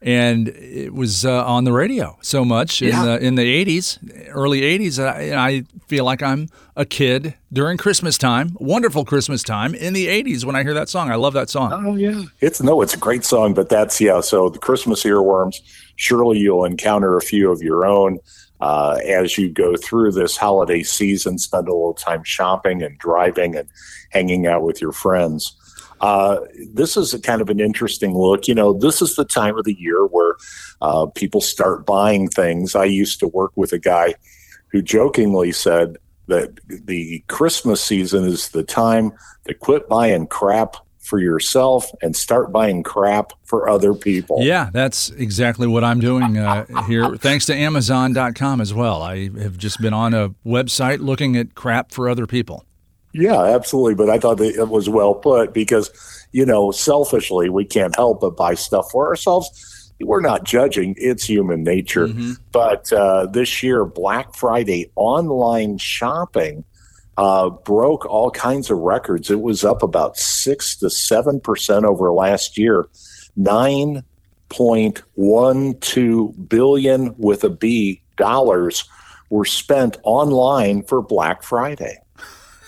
and 0.00 0.48
it 0.48 0.94
was 0.94 1.24
uh, 1.24 1.44
on 1.44 1.64
the 1.64 1.72
radio 1.72 2.16
so 2.20 2.44
much 2.44 2.80
yeah. 2.80 2.98
in 2.98 3.06
the 3.06 3.26
in 3.26 3.34
the 3.34 3.64
80s 3.64 4.30
early 4.30 4.60
80s 4.60 5.02
I, 5.02 5.48
I, 5.48 5.64
feel 5.88 6.04
like 6.04 6.22
i'm 6.22 6.48
a 6.76 6.84
kid 6.84 7.34
during 7.52 7.78
christmas 7.78 8.18
time 8.18 8.56
wonderful 8.60 9.04
christmas 9.04 9.42
time 9.42 9.74
in 9.74 9.94
the 9.94 10.06
80s 10.06 10.44
when 10.44 10.54
i 10.54 10.62
hear 10.62 10.74
that 10.74 10.88
song. 10.88 11.10
I 11.10 11.16
love 11.16 11.32
that 11.34 11.48
song. 11.50 11.72
Oh 11.72 11.96
yeah. 11.96 12.22
It's 12.40 12.62
no 12.62 12.82
it's 12.82 12.94
a 12.94 12.98
great 12.98 13.24
song 13.24 13.54
but 13.54 13.68
that's 13.68 14.00
yeah 14.00 14.20
so 14.20 14.48
the 14.48 14.58
christmas 14.58 15.04
earworms 15.04 15.56
surely 15.96 16.38
you'll 16.38 16.64
encounter 16.64 17.16
a 17.16 17.22
few 17.22 17.50
of 17.50 17.62
your 17.62 17.84
own 17.84 18.18
uh, 18.60 18.98
as 19.06 19.38
you 19.38 19.48
go 19.48 19.76
through 19.76 20.10
this 20.12 20.36
holiday 20.36 20.82
season 20.82 21.38
spend 21.38 21.68
a 21.68 21.72
little 21.72 21.94
time 21.94 22.24
shopping 22.24 22.82
and 22.82 22.98
driving 22.98 23.56
and 23.56 23.68
hanging 24.10 24.46
out 24.46 24.62
with 24.62 24.80
your 24.80 24.92
friends 24.92 25.56
uh, 26.00 26.38
this 26.72 26.96
is 26.96 27.14
a 27.14 27.20
kind 27.20 27.40
of 27.40 27.50
an 27.50 27.60
interesting 27.60 28.16
look. 28.16 28.48
You 28.48 28.54
know, 28.54 28.72
this 28.72 29.02
is 29.02 29.16
the 29.16 29.24
time 29.24 29.56
of 29.58 29.64
the 29.64 29.78
year 29.78 30.06
where 30.06 30.36
uh, 30.80 31.06
people 31.06 31.40
start 31.40 31.86
buying 31.86 32.28
things. 32.28 32.74
I 32.74 32.84
used 32.84 33.20
to 33.20 33.28
work 33.28 33.52
with 33.56 33.72
a 33.72 33.78
guy 33.78 34.14
who 34.68 34.82
jokingly 34.82 35.52
said 35.52 35.96
that 36.26 36.58
the 36.68 37.24
Christmas 37.28 37.82
season 37.82 38.24
is 38.24 38.50
the 38.50 38.62
time 38.62 39.12
to 39.46 39.54
quit 39.54 39.88
buying 39.88 40.26
crap 40.26 40.76
for 41.08 41.18
yourself 41.18 41.90
and 42.02 42.14
start 42.14 42.52
buying 42.52 42.82
crap 42.82 43.32
for 43.44 43.68
other 43.68 43.94
people. 43.94 44.38
Yeah, 44.42 44.68
that's 44.70 45.08
exactly 45.10 45.66
what 45.66 45.82
I'm 45.82 46.00
doing 46.00 46.36
uh, 46.36 46.66
here. 46.82 47.16
Thanks 47.16 47.46
to 47.46 47.54
Amazon.com 47.54 48.60
as 48.60 48.74
well. 48.74 49.00
I 49.00 49.30
have 49.40 49.56
just 49.56 49.80
been 49.80 49.94
on 49.94 50.12
a 50.12 50.30
website 50.44 50.98
looking 50.98 51.34
at 51.36 51.54
crap 51.54 51.92
for 51.92 52.10
other 52.10 52.26
people. 52.26 52.66
Yeah, 53.18 53.42
absolutely. 53.42 53.96
But 53.96 54.10
I 54.10 54.18
thought 54.18 54.38
that 54.38 54.54
it 54.54 54.68
was 54.68 54.88
well 54.88 55.14
put 55.14 55.52
because, 55.52 55.90
you 56.30 56.46
know, 56.46 56.70
selfishly, 56.70 57.48
we 57.50 57.64
can't 57.64 57.94
help 57.96 58.20
but 58.20 58.36
buy 58.36 58.54
stuff 58.54 58.90
for 58.92 59.08
ourselves. 59.08 59.92
We're 60.00 60.20
not 60.20 60.44
judging, 60.44 60.94
it's 60.96 61.24
human 61.24 61.64
nature. 61.64 62.06
Mm-hmm. 62.06 62.34
But 62.52 62.92
uh, 62.92 63.26
this 63.26 63.60
year, 63.64 63.84
Black 63.84 64.36
Friday 64.36 64.92
online 64.94 65.78
shopping 65.78 66.62
uh, 67.16 67.50
broke 67.50 68.06
all 68.06 68.30
kinds 68.30 68.70
of 68.70 68.78
records. 68.78 69.28
It 69.28 69.40
was 69.40 69.64
up 69.64 69.82
about 69.82 70.16
six 70.16 70.76
to 70.76 70.88
seven 70.88 71.40
percent 71.40 71.84
over 71.84 72.12
last 72.12 72.56
year. 72.56 72.86
Nine 73.34 74.04
point 74.48 75.02
one 75.14 75.76
two 75.80 76.32
billion 76.46 77.16
with 77.18 77.42
a 77.42 77.50
B 77.50 78.00
dollars 78.16 78.88
were 79.30 79.44
spent 79.44 79.96
online 80.04 80.84
for 80.84 81.02
Black 81.02 81.42
Friday. 81.42 81.98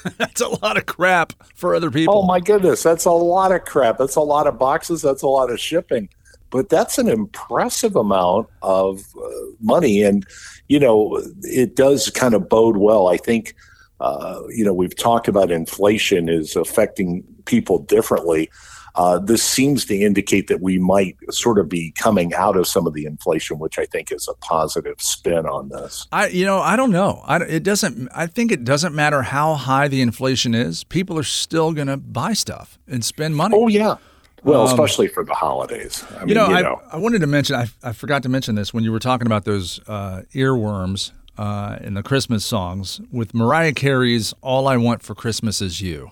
that's 0.18 0.40
a 0.40 0.48
lot 0.48 0.76
of 0.76 0.86
crap 0.86 1.32
for 1.54 1.74
other 1.74 1.90
people. 1.90 2.18
Oh 2.18 2.26
my 2.26 2.40
goodness, 2.40 2.82
that's 2.82 3.04
a 3.04 3.10
lot 3.10 3.52
of 3.52 3.64
crap. 3.64 3.98
That's 3.98 4.16
a 4.16 4.20
lot 4.20 4.46
of 4.46 4.58
boxes. 4.58 5.02
That's 5.02 5.22
a 5.22 5.28
lot 5.28 5.50
of 5.50 5.60
shipping. 5.60 6.08
But 6.50 6.68
that's 6.68 6.98
an 6.98 7.08
impressive 7.08 7.94
amount 7.94 8.48
of 8.62 9.04
uh, 9.16 9.28
money, 9.60 10.02
and 10.02 10.26
you 10.68 10.80
know 10.80 11.22
it 11.42 11.76
does 11.76 12.10
kind 12.10 12.34
of 12.34 12.48
bode 12.48 12.76
well. 12.76 13.08
I 13.08 13.16
think 13.16 13.54
uh, 14.00 14.42
you 14.48 14.64
know, 14.64 14.72
we've 14.72 14.96
talked 14.96 15.28
about 15.28 15.50
inflation 15.50 16.28
is 16.28 16.56
affecting 16.56 17.22
people 17.44 17.78
differently. 17.78 18.50
Uh, 18.94 19.18
this 19.18 19.42
seems 19.42 19.84
to 19.86 19.96
indicate 19.96 20.48
that 20.48 20.60
we 20.60 20.78
might 20.78 21.16
sort 21.30 21.58
of 21.58 21.68
be 21.68 21.92
coming 21.92 22.34
out 22.34 22.56
of 22.56 22.66
some 22.66 22.86
of 22.86 22.94
the 22.94 23.06
inflation, 23.06 23.58
which 23.58 23.78
I 23.78 23.86
think 23.86 24.12
is 24.12 24.28
a 24.28 24.34
positive 24.34 25.00
spin 25.00 25.46
on 25.46 25.68
this. 25.68 26.06
I, 26.12 26.28
you 26.28 26.44
know, 26.44 26.58
I 26.58 26.76
don't 26.76 26.90
know. 26.90 27.22
I, 27.24 27.38
it 27.38 27.62
doesn't. 27.62 28.08
I 28.14 28.26
think 28.26 28.52
it 28.52 28.64
doesn't 28.64 28.94
matter 28.94 29.22
how 29.22 29.54
high 29.54 29.88
the 29.88 30.00
inflation 30.00 30.54
is. 30.54 30.84
People 30.84 31.18
are 31.18 31.24
still 31.24 31.72
going 31.72 31.88
to 31.88 31.96
buy 31.96 32.32
stuff 32.32 32.78
and 32.88 33.04
spend 33.04 33.36
money. 33.36 33.56
Oh 33.56 33.68
yeah. 33.68 33.96
Well, 34.42 34.62
um, 34.62 34.68
especially 34.68 35.08
for 35.08 35.24
the 35.24 35.34
holidays. 35.34 36.04
I 36.16 36.20
mean, 36.20 36.28
you 36.28 36.34
know, 36.34 36.48
you 36.48 36.62
know. 36.62 36.80
I, 36.90 36.96
I, 36.96 36.98
wanted 36.98 37.20
to 37.20 37.26
mention. 37.26 37.56
I, 37.56 37.66
I 37.82 37.92
forgot 37.92 38.22
to 38.22 38.28
mention 38.28 38.54
this 38.54 38.72
when 38.72 38.84
you 38.84 38.92
were 38.92 38.98
talking 38.98 39.26
about 39.26 39.44
those 39.44 39.80
uh, 39.86 40.22
earworms 40.34 41.12
uh, 41.36 41.78
in 41.80 41.94
the 41.94 42.02
Christmas 42.02 42.44
songs 42.44 43.00
with 43.12 43.34
Mariah 43.34 43.72
Carey's 43.72 44.32
All 44.40 44.66
I 44.66 44.76
Want 44.76 45.02
for 45.02 45.14
Christmas 45.14 45.60
Is 45.60 45.80
You. 45.80 46.10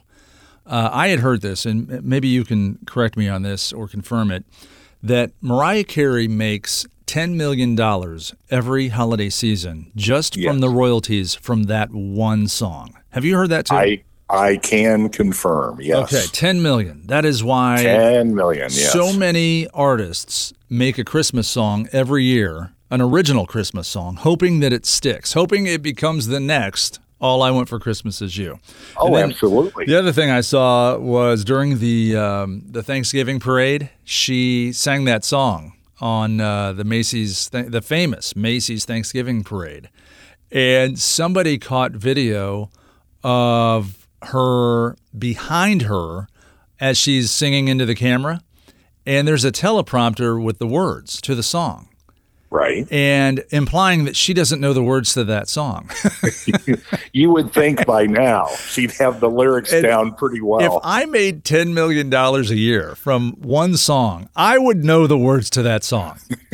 Uh, 0.69 0.91
I 0.93 1.09
had 1.09 1.21
heard 1.21 1.41
this, 1.41 1.65
and 1.67 2.05
maybe 2.05 2.29
you 2.29 2.45
can 2.45 2.79
correct 2.87 3.17
me 3.17 3.29
on 3.29 3.43
this 3.43 3.73
or 3.73 3.89
confirm 3.89 4.31
it, 4.31 4.45
that 5.03 5.33
Mariah 5.41 5.85
Carey 5.85 6.29
makes 6.29 6.87
$10 7.07 7.35
million 7.35 7.79
every 8.51 8.89
holiday 8.89 9.31
season 9.31 9.91
just 9.97 10.37
yes. 10.37 10.47
from 10.47 10.61
the 10.61 10.69
royalties 10.69 11.35
from 11.35 11.65
that 11.65 11.91
one 11.91 12.47
song. 12.47 12.99
Have 13.11 13.25
you 13.25 13.37
heard 13.37 13.49
that 13.49 13.67
too? 13.67 13.75
I, 13.75 14.05
I 14.29 14.59
can 14.59 15.09
confirm, 15.09 15.81
yes. 15.81 16.13
Okay, 16.13 16.27
10 16.31 16.61
million. 16.61 17.07
That 17.07 17.25
is 17.25 17.43
why 17.43 17.83
10 17.83 18.35
million, 18.35 18.65
yes. 18.65 18.93
so 18.93 19.13
many 19.13 19.67
artists 19.69 20.53
make 20.69 20.99
a 20.99 21.05
Christmas 21.05 21.49
song 21.49 21.89
every 21.93 22.25
year 22.25 22.75
an 22.91 23.01
original 23.01 23.47
Christmas 23.47 23.87
song, 23.87 24.17
hoping 24.17 24.61
that 24.61 24.73
it 24.73 24.87
sticks, 24.87 25.35
hoping 25.35 25.67
it 25.67 25.83
becomes 25.83 26.29
the 26.29 26.41
next 26.41 27.01
all 27.21 27.43
I 27.43 27.51
Want 27.51 27.69
for 27.69 27.79
Christmas 27.79 28.23
Is 28.23 28.37
You. 28.37 28.59
Oh, 28.97 29.17
absolutely. 29.17 29.87
The 29.87 29.99
other 29.99 30.13
thing 30.13 30.31
I 30.31 30.41
saw 30.41 30.97
was 30.99 31.45
during 31.45 31.79
the 31.79 32.17
um, 32.17 32.63
the 32.67 32.83
Thanksgiving 32.83 33.41
parade, 33.41 33.91
she 34.05 34.73
sang 34.73 35.05
that 35.05 35.25
song 35.25 35.73
on 36.01 36.41
uh, 36.41 36.73
the 36.73 36.85
Macy's, 36.85 37.49
th- 37.51 37.67
the 37.69 37.83
famous 37.83 38.37
Macy's 38.37 38.85
Thanksgiving 38.85 39.43
parade, 39.43 39.89
and 40.53 40.99
somebody 40.99 41.59
caught 41.59 41.93
video 41.93 42.71
of 43.25 44.07
her 44.23 44.97
behind 45.17 45.83
her 45.83 46.29
as 46.81 46.97
she's 46.97 47.31
singing 47.31 47.67
into 47.67 47.85
the 47.85 47.95
camera, 47.95 48.43
and 49.05 49.27
there's 49.27 49.45
a 49.45 49.51
teleprompter 49.51 50.43
with 50.43 50.59
the 50.59 50.67
words 50.67 51.21
to 51.23 51.35
the 51.35 51.43
song. 51.43 51.88
Right. 52.51 52.91
And 52.91 53.45
implying 53.51 54.05
that 54.05 54.17
she 54.17 54.33
doesn't 54.33 54.61
know 54.61 54.73
the 54.73 54.83
words 54.83 55.13
to 55.15 55.25
that 55.25 55.51
song. 55.51 55.91
you 57.13 57.31
would 57.31 57.53
think 57.53 57.85
by 57.85 58.07
now 58.07 58.47
she'd 58.69 58.93
have 58.93 59.21
the 59.21 59.29
lyrics 59.29 59.71
and 59.73 59.83
down 59.83 60.15
pretty 60.15 60.41
well. 60.41 60.79
If 60.79 60.83
I 60.83 61.05
made 61.05 61.45
$10 61.45 61.75
million 61.75 62.13
a 62.13 62.41
year 62.55 62.95
from 62.95 63.33
one 63.33 63.77
song, 63.77 64.31
I 64.35 64.57
would 64.57 64.83
know 64.83 65.07
the 65.07 65.19
words 65.19 65.51
to 65.51 65.63
that 65.63 65.85
song. 65.85 66.19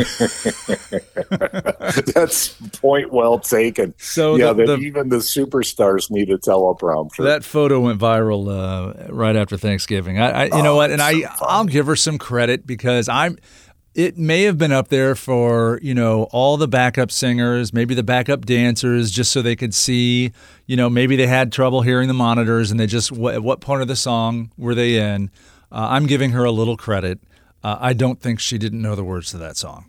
That's 2.12 2.48
point 2.80 3.12
well 3.12 3.38
taken. 3.38 3.94
So 3.98 4.34
yeah, 4.34 4.52
the, 4.52 4.66
the, 4.66 4.76
even 4.78 5.10
the 5.10 5.18
superstars 5.18 6.10
need 6.10 6.28
a 6.30 6.38
teleprompter. 6.38 7.22
That 7.22 7.44
photo 7.44 7.78
went 7.80 8.00
viral 8.00 8.48
uh, 8.48 9.12
right 9.12 9.36
after 9.36 9.56
Thanksgiving. 9.56 10.18
I, 10.18 10.30
I 10.30 10.44
you 10.46 10.50
oh, 10.54 10.62
know 10.62 10.74
what? 10.74 10.90
And 10.90 11.00
I, 11.00 11.20
so 11.20 11.28
I'll 11.42 11.66
give 11.66 11.86
her 11.86 11.94
some 11.94 12.18
credit 12.18 12.66
because 12.66 13.08
I'm– 13.08 13.38
it 13.94 14.18
may 14.18 14.42
have 14.42 14.58
been 14.58 14.72
up 14.72 14.88
there 14.88 15.14
for 15.14 15.78
you 15.82 15.94
know 15.94 16.24
all 16.24 16.56
the 16.56 16.68
backup 16.68 17.10
singers 17.10 17.72
maybe 17.72 17.94
the 17.94 18.02
backup 18.02 18.44
dancers 18.44 19.10
just 19.10 19.32
so 19.32 19.40
they 19.40 19.56
could 19.56 19.74
see 19.74 20.32
you 20.66 20.76
know 20.76 20.90
maybe 20.90 21.16
they 21.16 21.26
had 21.26 21.52
trouble 21.52 21.82
hearing 21.82 22.08
the 22.08 22.14
monitors 22.14 22.70
and 22.70 22.78
they 22.78 22.86
just 22.86 23.12
what, 23.12 23.42
what 23.42 23.60
part 23.60 23.82
of 23.82 23.88
the 23.88 23.96
song 23.96 24.50
were 24.56 24.74
they 24.74 24.96
in? 24.96 25.30
Uh, 25.70 25.88
i'm 25.90 26.06
giving 26.06 26.30
her 26.30 26.44
a 26.44 26.50
little 26.50 26.76
credit. 26.76 27.20
Uh, 27.62 27.78
i 27.80 27.92
don't 27.92 28.20
think 28.20 28.40
she 28.40 28.58
didn't 28.58 28.82
know 28.82 28.94
the 28.94 29.04
words 29.04 29.30
to 29.30 29.38
that 29.38 29.56
song. 29.56 29.86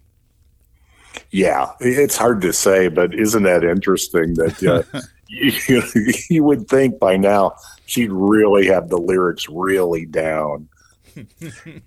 Yeah 1.32 1.72
it's 1.80 2.18
hard 2.18 2.42
to 2.42 2.54
say 2.54 2.88
but 2.88 3.14
isn't 3.14 3.44
that 3.44 3.64
interesting 3.64 4.36
that 4.36 4.64
uh, 4.94 5.02
you, 5.28 5.82
you 6.30 6.44
would 6.44 6.68
think 6.68 7.00
by 7.00 7.18
now 7.18 7.56
she'd 7.86 8.12
really 8.12 8.68
have 8.68 8.90
the 8.90 8.98
lyrics 8.98 9.50
really 9.50 10.06
down 10.06 10.70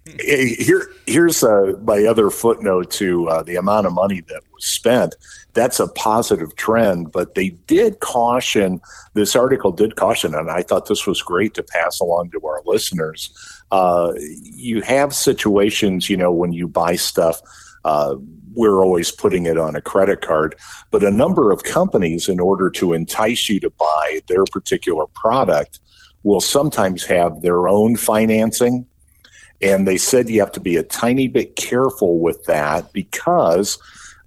here, 0.04 0.90
here's 1.06 1.42
uh, 1.42 1.74
my 1.82 2.04
other 2.04 2.30
footnote 2.30 2.90
to 2.92 3.28
uh, 3.28 3.42
the 3.42 3.56
amount 3.56 3.86
of 3.86 3.92
money 3.92 4.20
that 4.22 4.42
was 4.52 4.64
spent. 4.64 5.14
That's 5.54 5.80
a 5.80 5.88
positive 5.88 6.54
trend, 6.56 7.12
but 7.12 7.34
they 7.34 7.50
did 7.50 8.00
caution. 8.00 8.80
This 9.14 9.34
article 9.36 9.72
did 9.72 9.96
caution, 9.96 10.34
and 10.34 10.50
I 10.50 10.62
thought 10.62 10.86
this 10.86 11.06
was 11.06 11.22
great 11.22 11.54
to 11.54 11.62
pass 11.62 12.00
along 12.00 12.30
to 12.30 12.46
our 12.46 12.62
listeners. 12.64 13.30
Uh, 13.70 14.12
you 14.40 14.80
have 14.82 15.14
situations, 15.14 16.08
you 16.08 16.16
know, 16.16 16.32
when 16.32 16.52
you 16.52 16.68
buy 16.68 16.96
stuff. 16.96 17.40
Uh, 17.84 18.16
we're 18.54 18.82
always 18.82 19.10
putting 19.10 19.46
it 19.46 19.56
on 19.56 19.76
a 19.76 19.80
credit 19.80 20.20
card, 20.20 20.56
but 20.90 21.04
a 21.04 21.10
number 21.10 21.52
of 21.52 21.62
companies, 21.62 22.28
in 22.28 22.40
order 22.40 22.70
to 22.70 22.92
entice 22.92 23.48
you 23.48 23.60
to 23.60 23.70
buy 23.70 24.20
their 24.26 24.44
particular 24.46 25.06
product, 25.14 25.80
will 26.22 26.40
sometimes 26.40 27.04
have 27.04 27.40
their 27.40 27.68
own 27.68 27.96
financing 27.96 28.86
and 29.60 29.86
they 29.86 29.96
said 29.96 30.28
you 30.28 30.40
have 30.40 30.52
to 30.52 30.60
be 30.60 30.76
a 30.76 30.82
tiny 30.82 31.28
bit 31.28 31.56
careful 31.56 32.18
with 32.18 32.44
that 32.44 32.92
because 32.92 33.78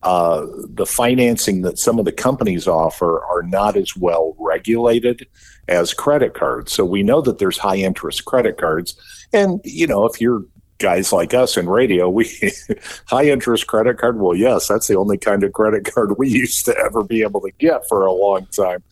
uh, 0.03 0.45
the 0.67 0.85
financing 0.85 1.61
that 1.61 1.77
some 1.77 1.99
of 1.99 2.05
the 2.05 2.11
companies 2.11 2.67
offer 2.67 3.23
are 3.25 3.43
not 3.43 3.77
as 3.77 3.95
well 3.95 4.35
regulated 4.39 5.27
as 5.67 5.93
credit 5.93 6.33
cards. 6.33 6.71
So 6.71 6.83
we 6.83 7.03
know 7.03 7.21
that 7.21 7.37
there's 7.37 7.57
high 7.57 7.77
interest 7.77 8.25
credit 8.25 8.57
cards. 8.57 8.95
And, 9.31 9.61
you 9.63 9.87
know, 9.87 10.05
if 10.05 10.19
you're 10.19 10.43
guys 10.79 11.13
like 11.13 11.33
us 11.33 11.55
in 11.55 11.69
radio, 11.69 12.09
we 12.09 12.27
high 13.05 13.25
interest 13.25 13.67
credit 13.67 13.99
card. 13.99 14.19
Well, 14.19 14.35
yes, 14.35 14.67
that's 14.67 14.87
the 14.87 14.97
only 14.97 15.17
kind 15.17 15.43
of 15.43 15.53
credit 15.53 15.85
card 15.93 16.17
we 16.17 16.29
used 16.29 16.65
to 16.65 16.77
ever 16.77 17.03
be 17.03 17.21
able 17.21 17.41
to 17.41 17.51
get 17.59 17.87
for 17.87 18.05
a 18.05 18.11
long 18.11 18.47
time. 18.47 18.83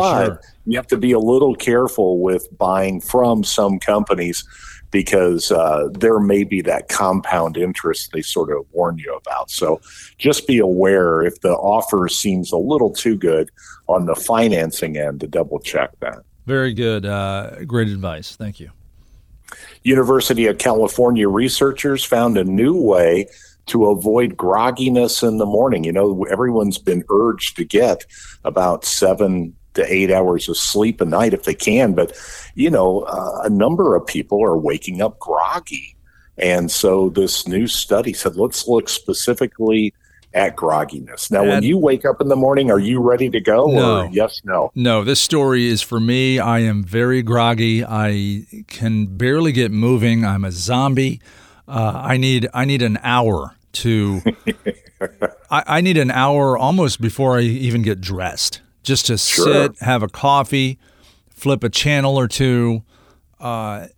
But 0.00 0.26
sure. 0.26 0.40
you 0.66 0.76
have 0.76 0.86
to 0.88 0.96
be 0.96 1.12
a 1.12 1.18
little 1.18 1.54
careful 1.54 2.20
with 2.20 2.46
buying 2.56 3.00
from 3.00 3.44
some 3.44 3.78
companies 3.78 4.44
because 4.90 5.50
uh, 5.50 5.88
there 5.92 6.20
may 6.20 6.44
be 6.44 6.60
that 6.62 6.88
compound 6.88 7.56
interest 7.56 8.12
they 8.12 8.22
sort 8.22 8.56
of 8.56 8.64
warn 8.70 8.96
you 8.96 9.12
about. 9.16 9.50
So 9.50 9.80
just 10.18 10.46
be 10.46 10.58
aware 10.58 11.20
if 11.22 11.40
the 11.40 11.50
offer 11.50 12.08
seems 12.08 12.52
a 12.52 12.56
little 12.56 12.92
too 12.92 13.16
good 13.16 13.50
on 13.88 14.06
the 14.06 14.14
financing 14.14 14.96
end 14.96 15.18
to 15.20 15.26
double 15.26 15.58
check 15.58 15.90
that. 15.98 16.22
Very 16.46 16.74
good. 16.74 17.06
Uh, 17.06 17.64
great 17.64 17.88
advice. 17.88 18.36
Thank 18.36 18.60
you. 18.60 18.70
University 19.82 20.46
of 20.46 20.58
California 20.58 21.28
researchers 21.28 22.04
found 22.04 22.38
a 22.38 22.44
new 22.44 22.80
way 22.80 23.26
to 23.66 23.86
avoid 23.86 24.36
grogginess 24.36 25.26
in 25.26 25.38
the 25.38 25.46
morning. 25.46 25.82
You 25.84 25.92
know, 25.92 26.24
everyone's 26.30 26.78
been 26.78 27.02
urged 27.10 27.56
to 27.56 27.64
get 27.64 28.04
about 28.44 28.84
seven 28.84 29.54
to 29.74 29.92
eight 29.92 30.10
hours 30.10 30.48
of 30.48 30.56
sleep 30.56 31.00
a 31.00 31.04
night 31.04 31.34
if 31.34 31.44
they 31.44 31.54
can. 31.54 31.94
But, 31.94 32.16
you 32.54 32.70
know, 32.70 33.00
uh, 33.02 33.42
a 33.44 33.50
number 33.50 33.96
of 33.96 34.06
people 34.06 34.42
are 34.42 34.56
waking 34.56 35.02
up 35.02 35.18
groggy. 35.18 35.96
And 36.36 36.70
so 36.70 37.10
this 37.10 37.46
new 37.46 37.66
study 37.66 38.12
said, 38.12 38.36
let's 38.36 38.66
look 38.66 38.88
specifically 38.88 39.94
at 40.34 40.56
grogginess. 40.56 41.30
Now, 41.30 41.44
when 41.44 41.62
you 41.62 41.78
wake 41.78 42.04
up 42.04 42.20
in 42.20 42.28
the 42.28 42.36
morning, 42.36 42.70
are 42.70 42.78
you 42.78 43.00
ready 43.00 43.30
to 43.30 43.40
go? 43.40 43.66
No. 43.66 44.00
Or 44.00 44.06
yes, 44.10 44.40
no. 44.44 44.72
No, 44.74 45.04
this 45.04 45.20
story 45.20 45.68
is 45.68 45.80
for 45.80 46.00
me. 46.00 46.40
I 46.40 46.58
am 46.60 46.82
very 46.82 47.22
groggy. 47.22 47.84
I 47.84 48.64
can 48.66 49.06
barely 49.06 49.52
get 49.52 49.70
moving. 49.70 50.24
I'm 50.24 50.44
a 50.44 50.50
zombie. 50.50 51.20
Uh, 51.66 51.92
I 51.94 52.16
need 52.16 52.48
I 52.52 52.64
need 52.64 52.82
an 52.82 52.98
hour 53.02 53.54
to. 53.74 54.22
I, 55.50 55.62
I 55.66 55.80
need 55.80 55.96
an 55.96 56.10
hour 56.10 56.58
almost 56.58 57.00
before 57.00 57.38
I 57.38 57.42
even 57.42 57.82
get 57.82 58.00
dressed, 58.00 58.60
just 58.84 59.06
to 59.06 59.18
Sure. 59.18 59.52
sit, 59.52 59.80
have 59.80 60.02
a 60.02 60.08
coffee, 60.08 60.78
flip 61.30 61.64
a 61.64 61.68
channel 61.68 62.16
or 62.16 62.28
two. 62.28 62.82
Uh, 63.40 63.88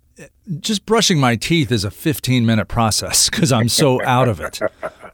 just 0.61 0.87
brushing 0.87 1.19
my 1.21 1.37
teeth 1.37 1.71
is 1.71 1.85
a 1.85 1.91
15 1.91 2.47
minute 2.47 2.69
process 2.69 3.29
because 3.31 3.53
I'm 3.53 3.69
so 3.69 4.03
out 4.05 4.29
of 4.29 4.41
it. 4.41 4.61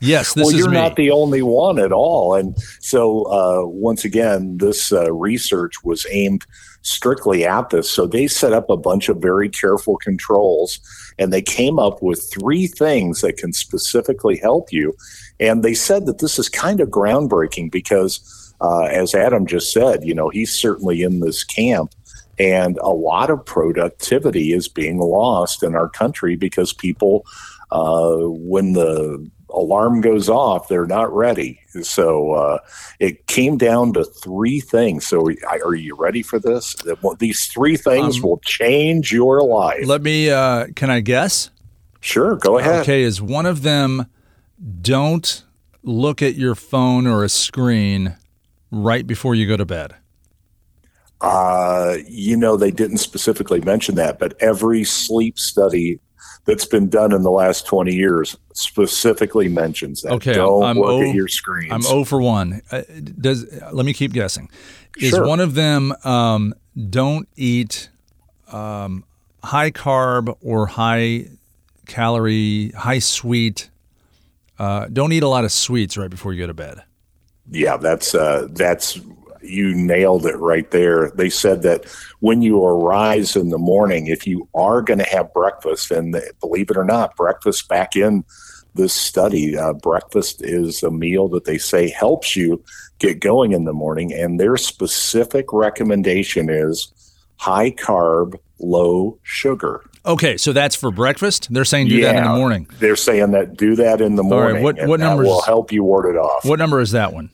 Yes, 0.00 0.34
this 0.34 0.46
well, 0.46 0.54
is 0.54 0.58
you're 0.58 0.68
me. 0.70 0.76
not 0.76 0.96
the 0.96 1.10
only 1.10 1.42
one 1.42 1.78
at 1.78 1.92
all. 1.92 2.34
And 2.34 2.56
so, 2.80 3.22
uh, 3.24 3.66
once 3.66 4.04
again, 4.04 4.58
this 4.58 4.92
uh, 4.92 5.12
research 5.12 5.82
was 5.84 6.06
aimed 6.10 6.44
strictly 6.82 7.44
at 7.46 7.70
this. 7.70 7.88
So, 7.88 8.06
they 8.06 8.26
set 8.26 8.52
up 8.52 8.68
a 8.68 8.76
bunch 8.76 9.08
of 9.08 9.18
very 9.18 9.48
careful 9.48 9.96
controls 9.98 10.80
and 11.18 11.32
they 11.32 11.42
came 11.42 11.78
up 11.78 12.02
with 12.02 12.28
three 12.32 12.66
things 12.66 13.20
that 13.20 13.36
can 13.36 13.52
specifically 13.52 14.36
help 14.38 14.72
you. 14.72 14.92
And 15.38 15.62
they 15.62 15.74
said 15.74 16.06
that 16.06 16.18
this 16.18 16.38
is 16.38 16.48
kind 16.48 16.80
of 16.80 16.88
groundbreaking 16.88 17.70
because, 17.70 18.41
uh, 18.62 18.84
as 18.84 19.14
Adam 19.14 19.44
just 19.46 19.72
said, 19.72 20.04
you 20.04 20.14
know, 20.14 20.28
he's 20.28 20.54
certainly 20.54 21.02
in 21.02 21.20
this 21.20 21.44
camp. 21.44 21.92
And 22.38 22.78
a 22.78 22.88
lot 22.88 23.28
of 23.28 23.44
productivity 23.44 24.52
is 24.52 24.66
being 24.66 24.98
lost 24.98 25.62
in 25.62 25.74
our 25.74 25.88
country 25.88 26.34
because 26.36 26.72
people, 26.72 27.26
uh, 27.70 28.16
when 28.20 28.72
the 28.72 29.30
alarm 29.50 30.00
goes 30.00 30.30
off, 30.30 30.68
they're 30.68 30.86
not 30.86 31.14
ready. 31.14 31.60
So 31.82 32.32
uh, 32.32 32.58
it 33.00 33.26
came 33.26 33.58
down 33.58 33.92
to 33.92 34.04
three 34.04 34.60
things. 34.60 35.06
So 35.06 35.28
are 35.64 35.74
you 35.74 35.94
ready 35.94 36.22
for 36.22 36.38
this? 36.38 36.74
These 37.18 37.46
three 37.46 37.76
things 37.76 38.16
Um, 38.16 38.22
will 38.22 38.40
change 38.44 39.12
your 39.12 39.42
life. 39.42 39.86
Let 39.86 40.02
me. 40.02 40.30
Uh, 40.30 40.68
can 40.74 40.88
I 40.88 41.00
guess? 41.00 41.50
sure, 42.00 42.36
go 42.36 42.58
ahead. 42.58 42.80
Okay, 42.80 43.02
is 43.02 43.20
one 43.20 43.46
of 43.46 43.62
them 43.62 44.06
don't 44.80 45.44
look 45.82 46.22
at 46.22 46.34
your 46.34 46.54
phone 46.54 47.06
or 47.06 47.22
a 47.24 47.28
screen 47.28 48.16
right 48.72 49.06
before 49.06 49.34
you 49.36 49.46
go 49.46 49.56
to 49.56 49.64
bed. 49.64 49.94
Uh, 51.20 51.98
you 52.08 52.36
know, 52.36 52.56
they 52.56 52.72
didn't 52.72 52.98
specifically 52.98 53.60
mention 53.60 53.94
that, 53.94 54.18
but 54.18 54.34
every 54.42 54.82
sleep 54.82 55.38
study 55.38 56.00
that's 56.46 56.64
been 56.64 56.88
done 56.88 57.12
in 57.12 57.22
the 57.22 57.30
last 57.30 57.64
20 57.66 57.94
years 57.94 58.36
specifically 58.54 59.48
mentions 59.48 60.02
that. 60.02 60.10
Okay, 60.14 60.32
Don't 60.32 60.64
I'm 60.64 60.76
look 60.78 60.90
o- 60.90 61.08
at 61.08 61.14
your 61.14 61.28
screens. 61.28 61.70
I'm 61.72 61.82
0 61.82 62.02
for 62.04 62.20
1. 62.20 62.62
Uh, 62.72 62.82
does 63.20 63.46
let 63.72 63.86
me 63.86 63.92
keep 63.92 64.12
guessing. 64.12 64.50
Is 64.98 65.10
Sure. 65.10 65.24
one 65.24 65.38
of 65.38 65.54
them 65.54 65.92
um, 66.04 66.54
don't 66.90 67.28
eat 67.36 67.88
um, 68.50 69.04
high 69.44 69.70
carb 69.70 70.36
or 70.42 70.66
high 70.66 71.28
calorie, 71.86 72.70
high 72.70 72.98
sweet 72.98 73.68
uh, 74.58 74.86
don't 74.92 75.12
eat 75.12 75.22
a 75.22 75.28
lot 75.28 75.44
of 75.44 75.50
sweets 75.52 75.96
right 75.96 76.10
before 76.10 76.32
you 76.32 76.40
go 76.42 76.46
to 76.46 76.54
bed. 76.54 76.82
Yeah, 77.50 77.76
that's 77.76 78.14
uh, 78.14 78.48
that's 78.52 79.00
you 79.42 79.74
nailed 79.74 80.26
it 80.26 80.36
right 80.36 80.70
there. 80.70 81.10
They 81.10 81.28
said 81.28 81.62
that 81.62 81.84
when 82.20 82.42
you 82.42 82.64
arise 82.64 83.34
in 83.36 83.50
the 83.50 83.58
morning, 83.58 84.06
if 84.06 84.26
you 84.26 84.48
are 84.54 84.82
going 84.82 84.98
to 85.00 85.04
have 85.04 85.32
breakfast, 85.32 85.90
and 85.90 86.16
believe 86.40 86.70
it 86.70 86.76
or 86.76 86.84
not, 86.84 87.16
breakfast 87.16 87.68
back 87.68 87.96
in 87.96 88.24
this 88.74 88.92
study, 88.94 89.56
uh, 89.56 89.72
breakfast 89.72 90.42
is 90.42 90.82
a 90.82 90.90
meal 90.90 91.28
that 91.28 91.44
they 91.44 91.58
say 91.58 91.90
helps 91.90 92.36
you 92.36 92.62
get 92.98 93.20
going 93.20 93.52
in 93.52 93.64
the 93.64 93.72
morning, 93.72 94.12
and 94.12 94.38
their 94.38 94.56
specific 94.56 95.52
recommendation 95.52 96.48
is 96.48 96.92
high 97.36 97.72
carb, 97.72 98.38
low 98.60 99.18
sugar. 99.22 99.84
Okay, 100.04 100.36
so 100.36 100.52
that's 100.52 100.74
for 100.74 100.90
breakfast. 100.90 101.48
They're 101.52 101.64
saying 101.64 101.88
do 101.88 102.00
that 102.02 102.16
in 102.16 102.24
the 102.24 102.30
morning. 102.30 102.66
They're 102.80 102.96
saying 102.96 103.30
that 103.32 103.56
do 103.56 103.76
that 103.76 104.00
in 104.00 104.16
the 104.16 104.22
right, 104.24 104.28
morning, 104.30 104.62
what- 104.62 104.78
and 104.78 104.88
what 104.88 105.00
that 105.00 105.06
numbers- 105.06 105.26
will 105.26 105.42
help 105.42 105.70
you 105.72 105.84
ward 105.84 106.12
it 106.12 106.18
off. 106.18 106.44
What 106.44 106.58
number 106.58 106.80
is 106.80 106.90
that 106.92 107.12
one? 107.12 107.30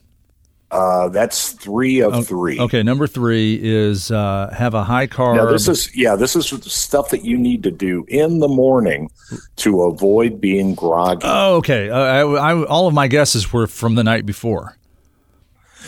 Uh, 0.71 1.09
that's 1.09 1.53
three 1.53 1.99
of 1.99 2.27
three. 2.27 2.59
Okay, 2.59 2.83
number 2.83 3.07
three 3.07 3.59
is 3.59 4.11
uh, 4.11 4.53
have 4.55 4.75
a 4.75 4.83
high 4.83 5.07
carb. 5.07 5.35
Now 5.37 5.47
this 5.47 5.67
is 5.67 5.89
yeah, 5.95 6.15
this 6.15 6.35
is 6.35 6.45
stuff 6.71 7.09
that 7.09 7.25
you 7.25 7.39
need 7.39 7.63
to 7.63 7.71
do 7.71 8.05
in 8.07 8.37
the 8.37 8.47
morning 8.47 9.09
to 9.55 9.81
avoid 9.81 10.39
being 10.39 10.75
groggy. 10.75 11.23
Oh, 11.25 11.55
okay. 11.55 11.89
Uh, 11.89 11.97
I, 11.97 12.19
I, 12.51 12.63
all 12.65 12.87
of 12.87 12.93
my 12.93 13.07
guesses 13.07 13.51
were 13.51 13.65
from 13.65 13.95
the 13.95 14.03
night 14.03 14.27
before. 14.27 14.77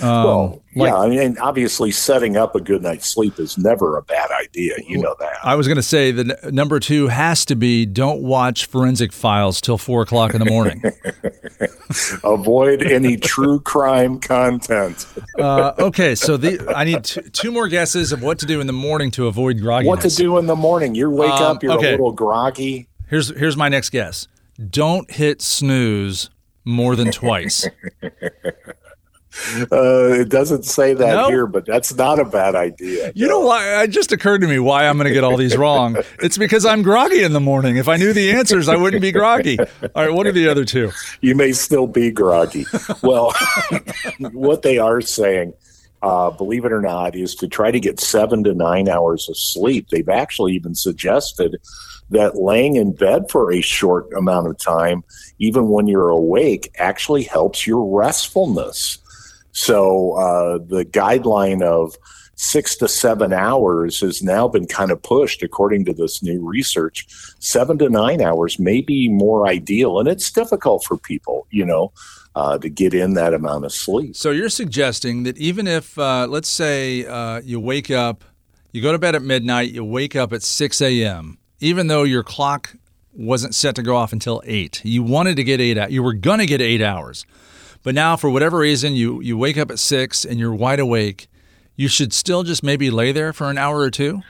Um, 0.01 0.23
well, 0.23 0.63
like- 0.75 0.89
yeah, 0.89 0.97
I 0.97 1.07
mean, 1.09 1.37
obviously 1.39 1.91
setting 1.91 2.37
up 2.37 2.55
a 2.55 2.61
good 2.61 2.81
night's 2.81 3.07
sleep 3.07 3.39
is 3.39 3.57
never 3.57 3.97
a 3.97 4.01
bad 4.01 4.29
idea. 4.31 4.75
You 4.87 4.99
know 4.99 5.15
that. 5.19 5.33
I 5.43 5.55
was 5.55 5.67
going 5.67 5.75
to 5.77 5.83
say 5.83 6.11
the 6.11 6.37
n- 6.43 6.53
number 6.55 6.79
two 6.79 7.07
has 7.09 7.43
to 7.45 7.55
be 7.55 7.85
don't 7.85 8.21
watch 8.21 8.65
forensic 8.67 9.11
files 9.11 9.59
till 9.59 9.77
four 9.77 10.01
o'clock 10.01 10.33
in 10.33 10.39
the 10.39 10.45
morning. 10.49 10.81
Avoid 12.23 12.83
any 12.83 13.17
true 13.17 13.59
crime 13.59 14.19
content. 14.19 15.05
uh, 15.39 15.73
okay, 15.79 16.15
so 16.15 16.37
the, 16.37 16.73
I 16.75 16.83
need 16.85 17.03
two, 17.03 17.21
two 17.21 17.51
more 17.51 17.67
guesses 17.67 18.11
of 18.11 18.21
what 18.21 18.39
to 18.39 18.45
do 18.45 18.61
in 18.61 18.67
the 18.67 18.73
morning 18.73 19.11
to 19.11 19.27
avoid 19.27 19.57
grogginess. 19.57 19.85
What 19.87 20.01
to 20.01 20.09
do 20.09 20.37
in 20.37 20.45
the 20.45 20.55
morning? 20.55 20.95
You 20.95 21.09
wake 21.09 21.31
Um, 21.31 21.57
up, 21.57 21.63
you're 21.63 21.73
okay. 21.73 21.89
a 21.89 21.91
little 21.91 22.11
groggy. 22.13 22.87
Here's 23.09 23.27
here's 23.37 23.57
my 23.57 23.67
next 23.67 23.89
guess. 23.89 24.27
Don't 24.69 25.11
hit 25.11 25.41
snooze 25.41 26.29
more 26.63 26.95
than 26.95 27.11
twice. 27.11 27.67
Uh, 29.71 30.09
it 30.19 30.29
doesn't 30.29 30.65
say 30.65 30.93
that 30.93 31.13
No? 31.13 31.27
here, 31.29 31.47
but 31.47 31.65
that's 31.65 31.93
not 31.93 32.19
a 32.19 32.25
bad 32.25 32.55
idea. 32.55 33.11
You 33.15 33.27
know 33.27 33.39
why? 33.39 33.83
It 33.83 33.87
just 33.87 34.11
occurred 34.11 34.41
to 34.41 34.47
me 34.47 34.59
why 34.59 34.85
I'm 34.87 34.97
going 34.97 35.07
to 35.07 35.13
get 35.13 35.23
all 35.23 35.37
these 35.37 35.55
wrong. 35.57 35.97
It's 36.19 36.37
because 36.37 36.65
I'm 36.65 36.81
groggy 36.81 37.23
in 37.23 37.33
the 37.33 37.39
morning. 37.39 37.77
If 37.77 37.87
I 37.87 37.95
knew 37.97 38.11
the 38.13 38.31
answers, 38.31 38.67
I 38.69 38.75
wouldn't 38.75 39.01
be 39.01 39.11
groggy. 39.11 39.57
All 39.59 39.67
right, 39.95 40.13
what 40.13 40.27
are 40.27 40.31
the 40.31 40.47
other 40.49 40.65
two? 40.65 40.91
you 41.21 41.35
may 41.35 41.51
still 41.53 41.87
be 41.87 42.11
groggy. 42.11 42.65
well, 43.01 43.33
what 44.33 44.61
they 44.61 44.77
are 44.77 45.01
saying, 45.01 45.53
uh, 46.01 46.29
believe 46.31 46.65
it 46.65 46.71
or 46.71 46.81
not, 46.81 47.15
is 47.15 47.33
to 47.35 47.47
try 47.47 47.71
to 47.71 47.79
get 47.79 47.99
seven 47.99 48.43
to 48.43 48.53
nine 48.53 48.89
hours 48.89 49.29
of 49.29 49.37
sleep. 49.37 49.87
They've 49.89 50.09
actually 50.09 50.53
even 50.53 50.75
suggested 50.75 51.57
that 52.09 52.35
laying 52.35 52.75
in 52.75 52.91
bed 52.93 53.29
for 53.31 53.51
a 53.53 53.61
short 53.61 54.11
amount 54.13 54.47
of 54.47 54.57
time, 54.57 55.03
even 55.39 55.69
when 55.69 55.87
you're 55.87 56.09
awake, 56.09 56.69
actually 56.77 57.23
helps 57.23 57.65
your 57.65 57.85
restfulness. 57.97 58.97
So 59.51 60.13
uh, 60.13 60.59
the 60.59 60.85
guideline 60.85 61.61
of 61.61 61.95
six 62.41 62.75
to 62.75 62.87
seven 62.87 63.31
hours 63.31 63.99
has 63.99 64.23
now 64.23 64.47
been 64.47 64.65
kind 64.65 64.89
of 64.89 65.01
pushed 65.03 65.43
according 65.43 65.85
to 65.85 65.93
this 65.93 66.23
new 66.23 66.43
research. 66.43 67.05
Seven 67.39 67.77
to 67.77 67.89
nine 67.89 68.19
hours 68.19 68.57
may 68.57 68.81
be 68.81 69.09
more 69.09 69.47
ideal, 69.47 69.99
and 69.99 70.07
it's 70.07 70.31
difficult 70.31 70.83
for 70.83 70.97
people, 70.97 71.45
you 71.51 71.63
know, 71.65 71.91
uh, 72.35 72.57
to 72.57 72.67
get 72.67 72.93
in 72.93 73.13
that 73.13 73.33
amount 73.33 73.65
of 73.65 73.71
sleep. 73.71 74.15
So 74.15 74.31
you're 74.31 74.49
suggesting 74.49 75.23
that 75.23 75.37
even 75.37 75.67
if, 75.67 75.97
uh, 75.99 76.25
let's 76.27 76.49
say, 76.49 77.05
uh, 77.05 77.41
you 77.41 77.59
wake 77.59 77.91
up, 77.91 78.23
you 78.71 78.81
go 78.81 78.91
to 78.91 78.97
bed 78.97 79.15
at 79.15 79.21
midnight, 79.21 79.71
you 79.71 79.83
wake 79.85 80.15
up 80.15 80.33
at 80.33 80.41
6 80.41 80.81
a.m., 80.81 81.37
even 81.59 81.87
though 81.87 82.03
your 82.03 82.23
clock 82.23 82.75
wasn't 83.13 83.53
set 83.53 83.75
to 83.75 83.83
go 83.83 83.95
off 83.95 84.13
until 84.13 84.41
8, 84.45 84.81
you 84.83 85.03
wanted 85.03 85.35
to 85.35 85.43
get 85.43 85.59
eight 85.59 85.77
out, 85.77 85.91
you 85.91 86.01
were 86.01 86.13
going 86.13 86.39
to 86.39 86.45
get 86.45 86.61
eight 86.61 86.81
hours. 86.81 87.25
But 87.83 87.95
now, 87.95 88.15
for 88.15 88.29
whatever 88.29 88.59
reason, 88.59 88.95
you, 88.95 89.21
you 89.21 89.37
wake 89.37 89.57
up 89.57 89.71
at 89.71 89.79
6 89.79 90.25
and 90.25 90.39
you're 90.39 90.53
wide 90.53 90.79
awake, 90.79 91.27
you 91.75 91.87
should 91.87 92.13
still 92.13 92.43
just 92.43 92.63
maybe 92.63 92.91
lay 92.91 93.11
there 93.11 93.33
for 93.33 93.49
an 93.49 93.57
hour 93.57 93.79
or 93.79 93.89
two? 93.89 94.21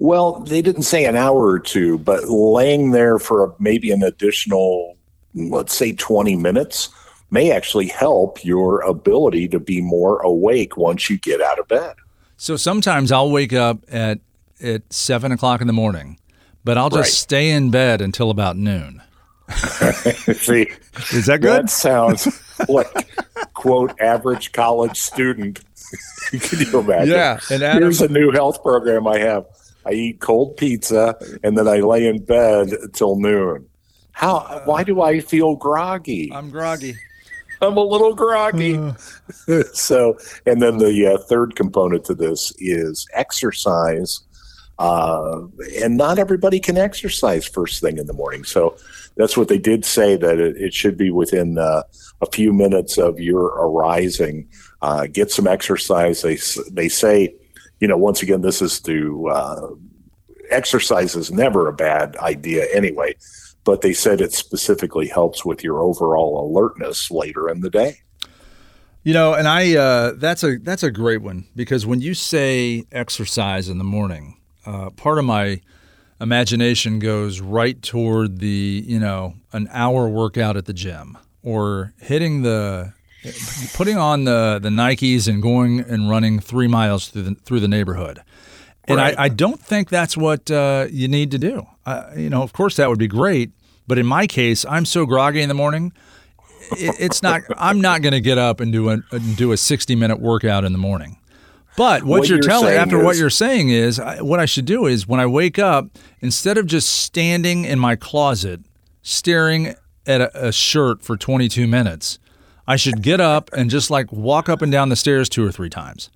Well, 0.00 0.40
they 0.40 0.62
didn't 0.62 0.82
say 0.82 1.04
an 1.04 1.16
hour 1.16 1.46
or 1.46 1.58
two, 1.58 1.98
but 1.98 2.28
laying 2.28 2.90
there 2.92 3.18
for 3.18 3.54
maybe 3.58 3.90
an 3.90 4.02
additional, 4.02 4.96
let's 5.34 5.74
say, 5.74 5.92
20 5.92 6.36
minutes 6.36 6.88
may 7.30 7.52
actually 7.52 7.88
help 7.88 8.44
your 8.44 8.80
ability 8.82 9.48
to 9.48 9.60
be 9.60 9.80
more 9.80 10.18
awake 10.20 10.76
once 10.76 11.10
you 11.10 11.18
get 11.18 11.40
out 11.40 11.58
of 11.58 11.68
bed. 11.68 11.94
So 12.36 12.56
sometimes 12.56 13.12
I'll 13.12 13.30
wake 13.30 13.52
up 13.52 13.78
at, 13.88 14.20
at 14.62 14.92
7 14.92 15.30
o'clock 15.32 15.60
in 15.60 15.66
the 15.66 15.72
morning, 15.72 16.18
but 16.64 16.78
I'll 16.78 16.90
just 16.90 16.98
Right. 16.98 17.12
stay 17.12 17.50
in 17.50 17.70
bed 17.70 18.00
until 18.00 18.30
about 18.30 18.56
noon. 18.56 19.02
See, 19.50 20.70
Is 21.12 21.26
that 21.26 21.40
good? 21.40 21.64
that 21.64 21.70
sounds 21.70 22.28
like, 22.68 23.08
quote, 23.54 23.98
average 24.00 24.52
college 24.52 24.98
student. 24.98 25.60
Can 26.30 26.60
you 26.60 26.78
imagine? 26.80 27.14
Yeah, 27.14 27.38
and 27.50 27.62
Adam- 27.62 27.82
Here's 27.82 28.00
a 28.02 28.08
new 28.08 28.30
health 28.30 28.62
program 28.62 29.06
I 29.06 29.18
have. 29.18 29.46
I 29.86 29.92
eat 29.92 30.20
cold 30.20 30.56
pizza 30.58 31.16
and 31.42 31.56
then 31.56 31.66
I 31.66 31.78
lay 31.78 32.06
in 32.06 32.22
bed 32.22 32.70
till 32.92 33.16
noon. 33.16 33.66
How? 34.12 34.62
Why 34.64 34.84
do 34.84 35.00
I 35.00 35.20
feel 35.20 35.54
groggy? 35.56 36.30
I'm 36.32 36.50
groggy. 36.50 36.96
I'm 37.62 37.76
a 37.76 37.82
little 37.84 38.14
groggy. 38.14 38.78
so, 39.72 40.18
and 40.44 40.60
then 40.60 40.78
the 40.78 41.14
uh, 41.14 41.18
third 41.24 41.56
component 41.56 42.04
to 42.04 42.14
this 42.14 42.52
is 42.58 43.06
exercise 43.14 44.20
Uh, 44.78 45.40
and 45.82 45.96
not 45.96 46.18
everybody 46.18 46.60
can 46.60 46.78
exercise 46.78 47.46
first 47.46 47.80
thing 47.80 47.98
in 47.98 48.06
the 48.06 48.12
morning. 48.12 48.44
So 48.44 48.76
that's 49.16 49.36
what 49.36 49.48
they 49.48 49.58
did 49.58 49.84
say 49.84 50.16
that 50.16 50.38
it, 50.38 50.56
it 50.56 50.72
should 50.72 50.96
be 50.96 51.10
within 51.10 51.58
uh, 51.58 51.82
a 52.20 52.26
few 52.26 52.52
minutes 52.52 52.96
of 52.96 53.18
your 53.18 53.46
arising. 53.46 54.48
Uh, 54.80 55.08
get 55.08 55.32
some 55.32 55.48
exercise. 55.48 56.22
They 56.22 56.38
they 56.70 56.88
say, 56.88 57.34
you 57.80 57.88
know, 57.88 57.96
once 57.96 58.22
again, 58.22 58.42
this 58.42 58.62
is 58.62 58.78
to 58.82 59.28
uh, 59.28 59.68
exercise 60.50 61.16
is 61.16 61.32
never 61.32 61.68
a 61.68 61.72
bad 61.72 62.16
idea 62.18 62.66
anyway, 62.72 63.16
but 63.64 63.80
they 63.80 63.92
said 63.92 64.20
it 64.20 64.32
specifically 64.32 65.08
helps 65.08 65.44
with 65.44 65.64
your 65.64 65.82
overall 65.82 66.48
alertness 66.48 67.10
later 67.10 67.48
in 67.48 67.60
the 67.60 67.70
day. 67.70 67.98
You 69.02 69.14
know, 69.14 69.34
and 69.34 69.48
I 69.48 69.74
uh, 69.74 70.12
that's 70.16 70.44
a 70.44 70.58
that's 70.58 70.82
a 70.82 70.90
great 70.90 71.22
one 71.22 71.46
because 71.56 71.86
when 71.86 72.00
you 72.00 72.14
say 72.14 72.84
exercise 72.92 73.68
in 73.68 73.78
the 73.78 73.84
morning, 73.84 74.38
uh, 74.66 74.90
part 74.90 75.18
of 75.18 75.24
my 75.24 75.60
imagination 76.20 76.98
goes 76.98 77.40
right 77.40 77.80
toward 77.80 78.38
the 78.38 78.84
you 78.86 78.98
know 78.98 79.34
an 79.52 79.68
hour 79.72 80.08
workout 80.08 80.56
at 80.56 80.66
the 80.66 80.72
gym 80.72 81.16
or 81.42 81.92
hitting 81.98 82.42
the 82.42 82.92
putting 83.74 83.96
on 83.96 84.24
the 84.24 84.58
the 84.62 84.68
Nikes 84.68 85.28
and 85.28 85.42
going 85.42 85.80
and 85.80 86.08
running 86.10 86.40
three 86.40 86.68
miles 86.68 87.08
through 87.08 87.22
the 87.22 87.34
through 87.34 87.60
the 87.60 87.68
neighborhood. 87.68 88.20
And 88.84 88.96
right. 88.96 89.18
I, 89.18 89.24
I, 89.24 89.28
don't 89.28 89.60
think 89.60 89.90
that's 89.90 90.16
what 90.16 90.50
uh, 90.50 90.86
you 90.90 91.08
need 91.08 91.30
to 91.32 91.38
do. 91.38 91.66
Uh, 91.84 92.10
you 92.16 92.30
know, 92.30 92.42
of 92.42 92.54
course 92.54 92.76
that 92.76 92.88
would 92.88 92.98
be 92.98 93.06
great, 93.06 93.50
but 93.86 93.98
in 93.98 94.06
my 94.06 94.26
case, 94.26 94.64
I'm 94.64 94.86
so 94.86 95.04
groggy 95.04 95.42
in 95.42 95.48
the 95.50 95.54
morning. 95.54 95.92
It, 96.72 96.96
it's 96.98 97.22
not. 97.22 97.42
I'm 97.56 97.82
not 97.82 98.00
going 98.00 98.14
to 98.14 98.20
get 98.20 98.38
up 98.38 98.60
and 98.60 98.72
do 98.72 98.88
a 98.88 98.98
do 99.36 99.52
a 99.52 99.56
60 99.56 99.94
minute 99.94 100.20
workout 100.20 100.64
in 100.64 100.72
the 100.72 100.78
morning. 100.78 101.18
But 101.78 102.02
what, 102.02 102.20
what 102.20 102.28
you're, 102.28 102.38
you're, 102.38 102.48
telling 102.48 102.74
after 102.74 102.98
is, 102.98 103.04
what 103.04 103.16
you're 103.16 103.30
saying 103.30 103.68
is 103.68 104.00
I, 104.00 104.20
what 104.20 104.40
I 104.40 104.46
should 104.46 104.64
do 104.64 104.86
is 104.86 105.06
when 105.06 105.20
I 105.20 105.26
wake 105.26 105.60
up, 105.60 105.86
instead 106.20 106.58
of 106.58 106.66
just 106.66 106.88
standing 106.88 107.64
in 107.64 107.78
my 107.78 107.94
closet 107.94 108.60
staring 109.02 109.76
at 110.04 110.20
a, 110.20 110.48
a 110.48 110.52
shirt 110.52 111.02
for 111.02 111.16
22 111.16 111.68
minutes, 111.68 112.18
I 112.66 112.74
should 112.74 113.00
get 113.00 113.20
up 113.20 113.48
and 113.52 113.70
just 113.70 113.92
like 113.92 114.10
walk 114.12 114.48
up 114.48 114.60
and 114.60 114.72
down 114.72 114.88
the 114.88 114.96
stairs 114.96 115.28
two 115.28 115.46
or 115.46 115.52
three 115.52 115.70
times. 115.70 116.10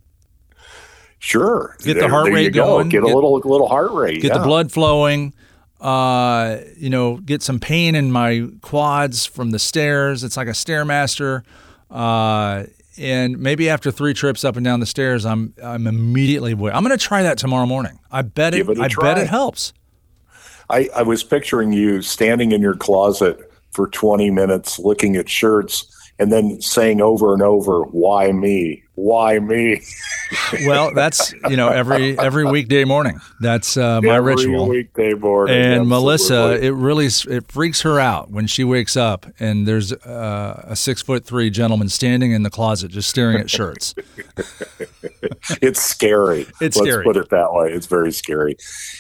Sure. 1.21 1.77
Get 1.79 1.95
there, 1.95 2.03
the 2.03 2.09
heart 2.09 2.33
rate 2.33 2.53
going. 2.53 2.89
Get, 2.89 3.05
get, 3.05 3.13
a 3.13 3.15
little 3.15 3.39
little 3.39 3.69
heart 3.69 3.93
rate. 3.93 4.21
Get 4.21 4.33
yeah. 4.33 4.39
the 4.39 4.45
blood 4.45 4.73
flowing. 4.73 5.33
Uh, 5.81 6.59
you 6.77 6.91
know, 6.91 7.19
get 7.19 7.41
some 7.41 7.61
pain 7.61 7.95
in 7.95 8.11
my 8.11 8.49
quads 8.63 9.27
from 9.27 9.53
the 9.53 9.61
stairs. 9.61 10.25
It's 10.25 10.37
like 10.37 10.49
a 10.49 10.53
stairmaster. 10.53 11.45
Uh, 11.89 12.65
and 12.99 13.39
maybe 13.39 13.69
after 13.69 13.91
three 13.91 14.15
trips 14.15 14.45
up 14.45 14.57
and 14.57 14.65
down 14.65 14.81
the 14.81 14.87
stairs, 14.87 15.25
I'm 15.25 15.55
I'm 15.63 15.87
immediately. 15.87 16.53
I'm 16.53 16.59
going 16.85 16.91
to 16.91 16.99
try 16.99 17.23
that 17.23 17.39
tomorrow 17.39 17.67
morning. 17.67 17.99
I 18.11 18.23
bet 18.23 18.55
it. 18.55 18.69
it 18.69 18.79
I 18.79 18.89
try. 18.89 19.15
bet 19.15 19.23
it 19.23 19.29
helps. 19.29 19.73
I, 20.71 20.89
I 20.95 21.03
was 21.03 21.23
picturing 21.23 21.73
you 21.73 22.03
standing 22.03 22.53
in 22.53 22.63
your 22.63 22.75
closet 22.75 23.39
for 23.73 23.89
20 23.89 24.31
minutes, 24.31 24.79
looking 24.79 25.17
at 25.17 25.29
shirts, 25.29 25.87
and 26.19 26.33
then 26.33 26.61
saying 26.61 27.01
over 27.01 27.33
and 27.33 27.43
over, 27.43 27.83
"Why 27.83 28.33
me? 28.33 28.82
Why 28.95 29.39
me?" 29.39 29.83
well, 30.67 30.93
that's 30.95 31.33
you 31.49 31.57
know 31.57 31.69
every 31.69 32.19
every 32.19 32.45
weekday 32.45 32.85
morning. 32.85 33.21
That's 33.41 33.77
uh, 33.77 34.01
my 34.01 34.17
every 34.17 34.35
ritual. 34.35 34.69
Weekday 34.69 35.15
morning. 35.15 35.55
And 35.55 35.65
absolutely. 35.65 35.89
Melissa, 35.89 36.65
it 36.65 36.71
really 36.71 37.07
it 37.07 37.51
freaks 37.51 37.83
her 37.83 37.99
out 37.99 38.31
when 38.31 38.47
she 38.47 38.65
wakes 38.65 38.97
up 38.97 39.27
and 39.39 39.67
there's 39.67 39.93
uh, 39.93 40.65
a 40.67 40.77
six 40.77 41.03
foot 41.03 41.25
three 41.25 41.51
gentleman 41.51 41.89
standing 41.89 42.33
in 42.33 42.43
the 42.43 42.51
closet 42.51 42.91
just 42.91 43.09
staring 43.09 43.39
at 43.39 43.51
shirts. 43.51 43.95
it's 45.63 45.81
scary. 45.81 46.47
It's 46.61 46.77
Let's 46.77 46.79
scary. 46.79 47.05
put 47.05 47.17
it 47.17 47.31
that 47.31 47.53
way. 47.53 47.73
It's 47.73 47.87
very 47.87 48.13
scary. 48.13 48.57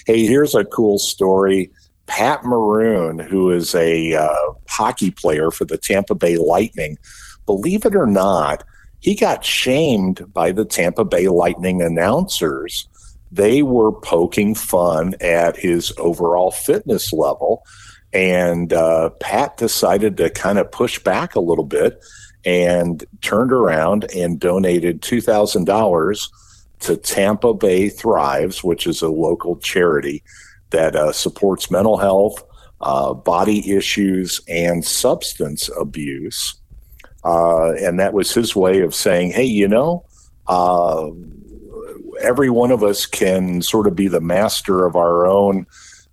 Hey, 0.06 0.26
here's 0.26 0.54
a 0.54 0.64
cool 0.64 0.98
story. 0.98 1.70
Pat 2.06 2.44
Maroon, 2.44 3.18
who 3.18 3.50
is 3.50 3.74
a 3.74 4.14
uh, 4.14 4.34
hockey 4.68 5.10
player 5.10 5.50
for 5.50 5.64
the 5.64 5.78
Tampa 5.78 6.14
Bay 6.14 6.36
Lightning, 6.36 6.98
believe 7.46 7.86
it 7.86 7.94
or 7.94 8.06
not, 8.06 8.64
he 9.02 9.16
got 9.16 9.44
shamed 9.44 10.32
by 10.32 10.52
the 10.52 10.64
Tampa 10.64 11.04
Bay 11.04 11.26
Lightning 11.26 11.82
announcers. 11.82 12.88
They 13.32 13.62
were 13.62 13.92
poking 13.92 14.54
fun 14.54 15.16
at 15.20 15.56
his 15.56 15.92
overall 15.98 16.52
fitness 16.52 17.12
level. 17.12 17.64
And 18.12 18.72
uh, 18.72 19.10
Pat 19.20 19.56
decided 19.56 20.16
to 20.18 20.30
kind 20.30 20.58
of 20.58 20.70
push 20.70 21.00
back 21.00 21.34
a 21.34 21.40
little 21.40 21.64
bit 21.64 22.02
and 22.44 23.04
turned 23.22 23.50
around 23.52 24.06
and 24.14 24.38
donated 24.38 25.02
$2,000 25.02 26.28
to 26.80 26.96
Tampa 26.96 27.54
Bay 27.54 27.88
Thrives, 27.88 28.62
which 28.62 28.86
is 28.86 29.02
a 29.02 29.08
local 29.08 29.56
charity 29.56 30.22
that 30.70 30.94
uh, 30.94 31.10
supports 31.10 31.72
mental 31.72 31.96
health, 31.96 32.40
uh, 32.80 33.14
body 33.14 33.72
issues, 33.72 34.40
and 34.46 34.84
substance 34.84 35.68
abuse. 35.76 36.61
Uh, 37.24 37.72
and 37.74 38.00
that 38.00 38.12
was 38.12 38.32
his 38.32 38.56
way 38.56 38.80
of 38.80 38.94
saying, 38.94 39.30
hey, 39.30 39.44
you 39.44 39.68
know, 39.68 40.04
uh, 40.48 41.08
every 42.20 42.50
one 42.50 42.70
of 42.70 42.82
us 42.82 43.06
can 43.06 43.62
sort 43.62 43.86
of 43.86 43.94
be 43.94 44.08
the 44.08 44.20
master 44.20 44.86
of 44.86 44.96
our 44.96 45.26
own 45.26 45.66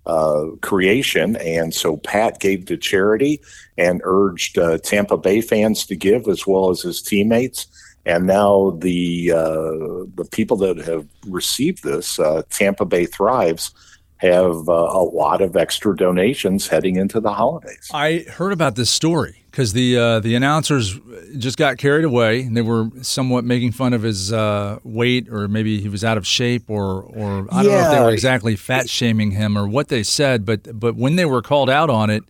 uh, 0.06 0.46
creation. 0.60 1.36
And 1.36 1.74
so 1.74 1.96
Pat 1.96 2.40
gave 2.40 2.66
to 2.66 2.76
charity 2.76 3.40
and 3.76 4.00
urged 4.04 4.58
uh, 4.58 4.78
Tampa 4.78 5.16
Bay 5.16 5.40
fans 5.40 5.86
to 5.86 5.96
give 5.96 6.26
as 6.28 6.46
well 6.46 6.70
as 6.70 6.82
his 6.82 7.02
teammates. 7.02 7.66
And 8.06 8.26
now 8.26 8.70
the 8.78 9.32
uh, 9.32 10.06
the 10.14 10.26
people 10.30 10.56
that 10.58 10.78
have 10.78 11.06
received 11.26 11.82
this, 11.82 12.18
uh, 12.18 12.42
Tampa 12.48 12.86
Bay 12.86 13.04
Thrives, 13.04 13.72
have 14.16 14.68
a 14.68 15.02
lot 15.02 15.42
of 15.42 15.54
extra 15.54 15.94
donations 15.94 16.66
heading 16.66 16.96
into 16.96 17.20
the 17.20 17.32
holidays. 17.32 17.90
I 17.92 18.24
heard 18.28 18.52
about 18.52 18.74
this 18.74 18.90
story 18.90 19.39
because 19.50 19.72
the 19.72 19.96
uh, 19.96 20.20
the 20.20 20.34
announcers 20.34 20.98
just 21.36 21.56
got 21.56 21.78
carried 21.78 22.04
away. 22.04 22.42
And 22.42 22.56
they 22.56 22.62
were 22.62 22.90
somewhat 23.02 23.44
making 23.44 23.72
fun 23.72 23.92
of 23.92 24.02
his 24.02 24.32
uh, 24.32 24.78
weight, 24.84 25.28
or 25.28 25.48
maybe 25.48 25.80
he 25.80 25.88
was 25.88 26.04
out 26.04 26.16
of 26.16 26.26
shape, 26.26 26.68
or 26.68 27.02
or 27.02 27.46
I 27.50 27.62
don't 27.62 27.72
yeah. 27.72 27.82
know 27.82 27.90
if 27.90 27.98
they 27.98 28.04
were 28.04 28.12
exactly 28.12 28.56
fat 28.56 28.88
shaming 28.88 29.32
him 29.32 29.56
or 29.56 29.66
what 29.66 29.88
they 29.88 30.02
said. 30.02 30.44
But 30.44 30.78
but 30.78 30.96
when 30.96 31.16
they 31.16 31.24
were 31.24 31.42
called 31.42 31.70
out 31.70 31.90
on 31.90 32.10
it, 32.10 32.24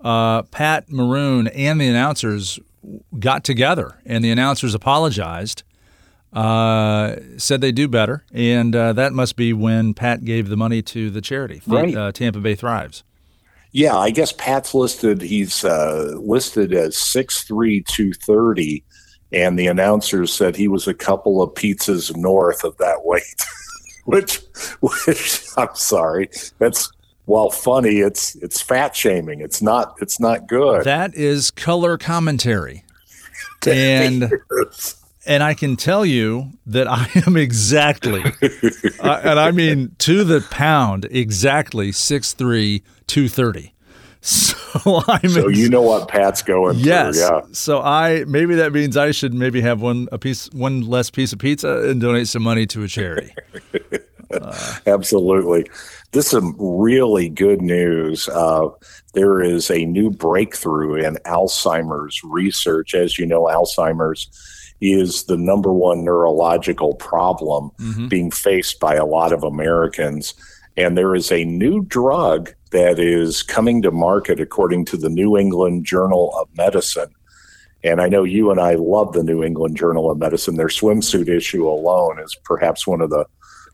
uh, 0.00 0.42
Pat 0.42 0.90
Maroon 0.90 1.48
and 1.48 1.80
the 1.80 1.88
announcers 1.88 2.58
got 3.18 3.44
together, 3.44 3.98
and 4.04 4.24
the 4.24 4.30
announcers 4.30 4.74
apologized 4.74 5.62
uh, 6.32 7.16
said 7.36 7.60
they 7.60 7.72
do 7.72 7.88
better, 7.88 8.24
and 8.32 8.74
uh, 8.74 8.92
that 8.94 9.12
must 9.12 9.36
be 9.36 9.52
when 9.52 9.94
Pat 9.94 10.24
gave 10.24 10.48
the 10.48 10.56
money 10.56 10.82
to 10.82 11.10
the 11.10 11.20
charity, 11.20 11.60
right. 11.66 11.94
uh, 11.94 12.12
Tampa 12.12 12.40
Bay 12.40 12.54
Thrives. 12.54 13.04
Yeah, 13.72 13.96
I 13.96 14.10
guess 14.10 14.32
Pat's 14.32 14.74
listed. 14.74 15.22
He's 15.22 15.64
uh, 15.64 16.14
listed 16.18 16.74
as 16.74 16.96
six 16.96 17.42
three 17.44 17.82
two 17.82 18.12
thirty, 18.12 18.84
and 19.32 19.58
the 19.58 19.66
announcers 19.66 20.32
said 20.32 20.56
he 20.56 20.68
was 20.68 20.86
a 20.86 20.94
couple 20.94 21.42
of 21.42 21.54
pizzas 21.54 22.14
north 22.14 22.64
of 22.64 22.76
that 22.78 23.04
weight. 23.04 23.22
which, 24.04 24.40
which 24.80 25.42
I'm 25.56 25.74
sorry, 25.74 26.28
that's 26.58 26.90
while 27.24 27.50
funny, 27.50 28.00
it's 28.00 28.34
it's 28.36 28.60
fat 28.60 28.94
shaming. 28.94 29.40
It's 29.40 29.62
not 29.62 29.94
it's 30.00 30.20
not 30.20 30.46
good. 30.48 30.84
That 30.84 31.14
is 31.14 31.50
color 31.50 31.96
commentary, 31.96 32.84
and 33.66 34.30
and 35.26 35.42
I 35.42 35.54
can 35.54 35.76
tell 35.76 36.04
you 36.04 36.50
that 36.66 36.88
I 36.88 37.08
am 37.26 37.36
exactly, 37.36 38.22
uh, 39.00 39.20
and 39.24 39.38
I 39.38 39.50
mean 39.50 39.94
to 39.98 40.24
the 40.24 40.40
pound, 40.50 41.06
exactly 41.10 41.90
6'3", 41.90 42.82
230. 43.06 43.72
So 44.22 45.02
I'm. 45.08 45.28
So 45.28 45.48
you 45.48 45.68
know 45.68 45.82
what 45.82 46.08
Pat's 46.08 46.42
going 46.42 46.78
yes. 46.78 47.16
through, 47.16 47.24
yeah. 47.26 47.40
So 47.52 47.82
I 47.82 48.24
maybe 48.26 48.54
that 48.54 48.72
means 48.72 48.96
I 48.96 49.10
should 49.10 49.34
maybe 49.34 49.60
have 49.60 49.82
one 49.82 50.08
a 50.12 50.18
piece, 50.18 50.48
one 50.52 50.82
less 50.82 51.10
piece 51.10 51.32
of 51.32 51.40
pizza, 51.40 51.88
and 51.88 52.00
donate 52.00 52.28
some 52.28 52.42
money 52.42 52.64
to 52.66 52.84
a 52.84 52.88
charity. 52.88 53.34
uh, 54.32 54.76
Absolutely, 54.86 55.68
this 56.12 56.26
is 56.26 56.30
some 56.30 56.54
really 56.56 57.28
good 57.28 57.60
news. 57.60 58.28
Uh, 58.28 58.68
there 59.12 59.42
is 59.42 59.72
a 59.72 59.84
new 59.86 60.08
breakthrough 60.08 60.94
in 61.04 61.16
Alzheimer's 61.26 62.22
research. 62.22 62.94
As 62.94 63.18
you 63.18 63.26
know, 63.26 63.46
Alzheimer's 63.46 64.30
is 64.82 65.24
the 65.24 65.36
number 65.36 65.72
one 65.72 66.04
neurological 66.04 66.94
problem 66.94 67.70
mm-hmm. 67.78 68.08
being 68.08 68.30
faced 68.32 68.80
by 68.80 68.96
a 68.96 69.06
lot 69.06 69.32
of 69.32 69.44
Americans. 69.44 70.34
And 70.76 70.98
there 70.98 71.14
is 71.14 71.30
a 71.30 71.44
new 71.44 71.84
drug 71.84 72.52
that 72.72 72.98
is 72.98 73.42
coming 73.42 73.80
to 73.82 73.92
market 73.92 74.40
according 74.40 74.86
to 74.86 74.96
the 74.96 75.08
New 75.08 75.38
England 75.38 75.86
Journal 75.86 76.34
of 76.36 76.48
Medicine. 76.56 77.14
And 77.84 78.00
I 78.00 78.08
know 78.08 78.24
you 78.24 78.50
and 78.50 78.60
I 78.60 78.74
love 78.74 79.12
the 79.12 79.22
New 79.22 79.44
England 79.44 79.76
Journal 79.76 80.10
of 80.10 80.18
Medicine. 80.18 80.56
Their 80.56 80.66
swimsuit 80.66 81.28
issue 81.28 81.68
alone 81.68 82.18
is 82.18 82.36
perhaps 82.44 82.86
one 82.86 83.00
of 83.00 83.10
the 83.10 83.24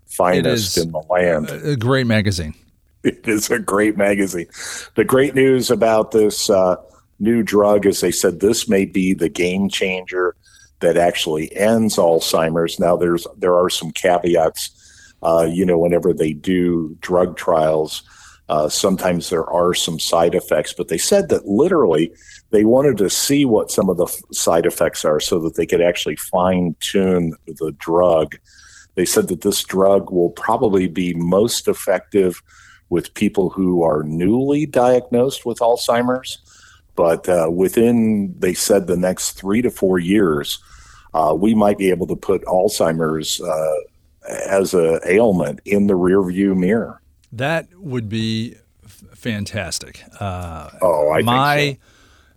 finest 0.06 0.76
in 0.76 0.92
the 0.92 1.02
land. 1.08 1.50
A 1.50 1.76
great 1.76 2.06
magazine. 2.06 2.54
It 3.04 3.28
is 3.28 3.48
a 3.48 3.60
great 3.60 3.96
magazine. 3.96 4.48
The 4.96 5.04
great 5.04 5.32
news 5.32 5.70
about 5.70 6.10
this 6.10 6.50
uh, 6.50 6.76
new 7.20 7.44
drug 7.44 7.86
is 7.86 8.00
they 8.00 8.10
said 8.10 8.40
this 8.40 8.68
may 8.68 8.86
be 8.86 9.14
the 9.14 9.28
game 9.28 9.68
changer 9.68 10.34
that 10.80 10.96
actually 10.96 11.54
ends 11.56 11.96
Alzheimer's. 11.96 12.78
Now, 12.78 12.96
there's 12.96 13.26
there 13.36 13.54
are 13.54 13.70
some 13.70 13.90
caveats 13.90 14.70
uh, 15.22 15.48
you 15.50 15.66
know, 15.66 15.78
whenever 15.78 16.12
they 16.12 16.32
do 16.32 16.96
drug 17.00 17.36
trials, 17.36 18.02
uh, 18.48 18.68
sometimes 18.68 19.28
there 19.28 19.48
are 19.50 19.74
some 19.74 19.98
side 19.98 20.34
effects, 20.34 20.72
but 20.72 20.88
they 20.88 20.98
said 20.98 21.28
that 21.28 21.46
literally 21.46 22.12
they 22.50 22.64
wanted 22.64 22.96
to 22.96 23.10
see 23.10 23.44
what 23.44 23.70
some 23.70 23.90
of 23.90 23.98
the 23.98 24.06
f- 24.06 24.16
side 24.32 24.64
effects 24.64 25.04
are 25.04 25.20
so 25.20 25.38
that 25.38 25.56
they 25.56 25.66
could 25.66 25.82
actually 25.82 26.16
fine 26.16 26.74
tune 26.80 27.34
the 27.46 27.72
drug. 27.78 28.36
They 28.94 29.04
said 29.04 29.28
that 29.28 29.42
this 29.42 29.62
drug 29.62 30.10
will 30.10 30.30
probably 30.30 30.88
be 30.88 31.12
most 31.14 31.68
effective 31.68 32.40
with 32.88 33.12
people 33.12 33.50
who 33.50 33.82
are 33.82 34.02
newly 34.02 34.64
diagnosed 34.64 35.44
with 35.44 35.58
Alzheimer's. 35.58 36.38
But 36.98 37.28
uh, 37.28 37.48
within, 37.48 38.34
they 38.40 38.54
said, 38.54 38.88
the 38.88 38.96
next 38.96 39.34
three 39.34 39.62
to 39.62 39.70
four 39.70 40.00
years, 40.00 40.58
uh, 41.14 41.32
we 41.38 41.54
might 41.54 41.78
be 41.78 41.90
able 41.90 42.08
to 42.08 42.16
put 42.16 42.42
Alzheimer's 42.46 43.40
uh, 43.40 43.76
as 44.48 44.74
a 44.74 45.00
ailment 45.08 45.60
in 45.64 45.86
the 45.86 45.94
rearview 45.94 46.56
mirror. 46.56 47.00
That 47.30 47.68
would 47.78 48.08
be 48.08 48.56
f- 48.84 49.04
fantastic. 49.14 50.02
Uh, 50.18 50.70
oh, 50.82 51.12
I 51.12 51.22
my 51.22 51.78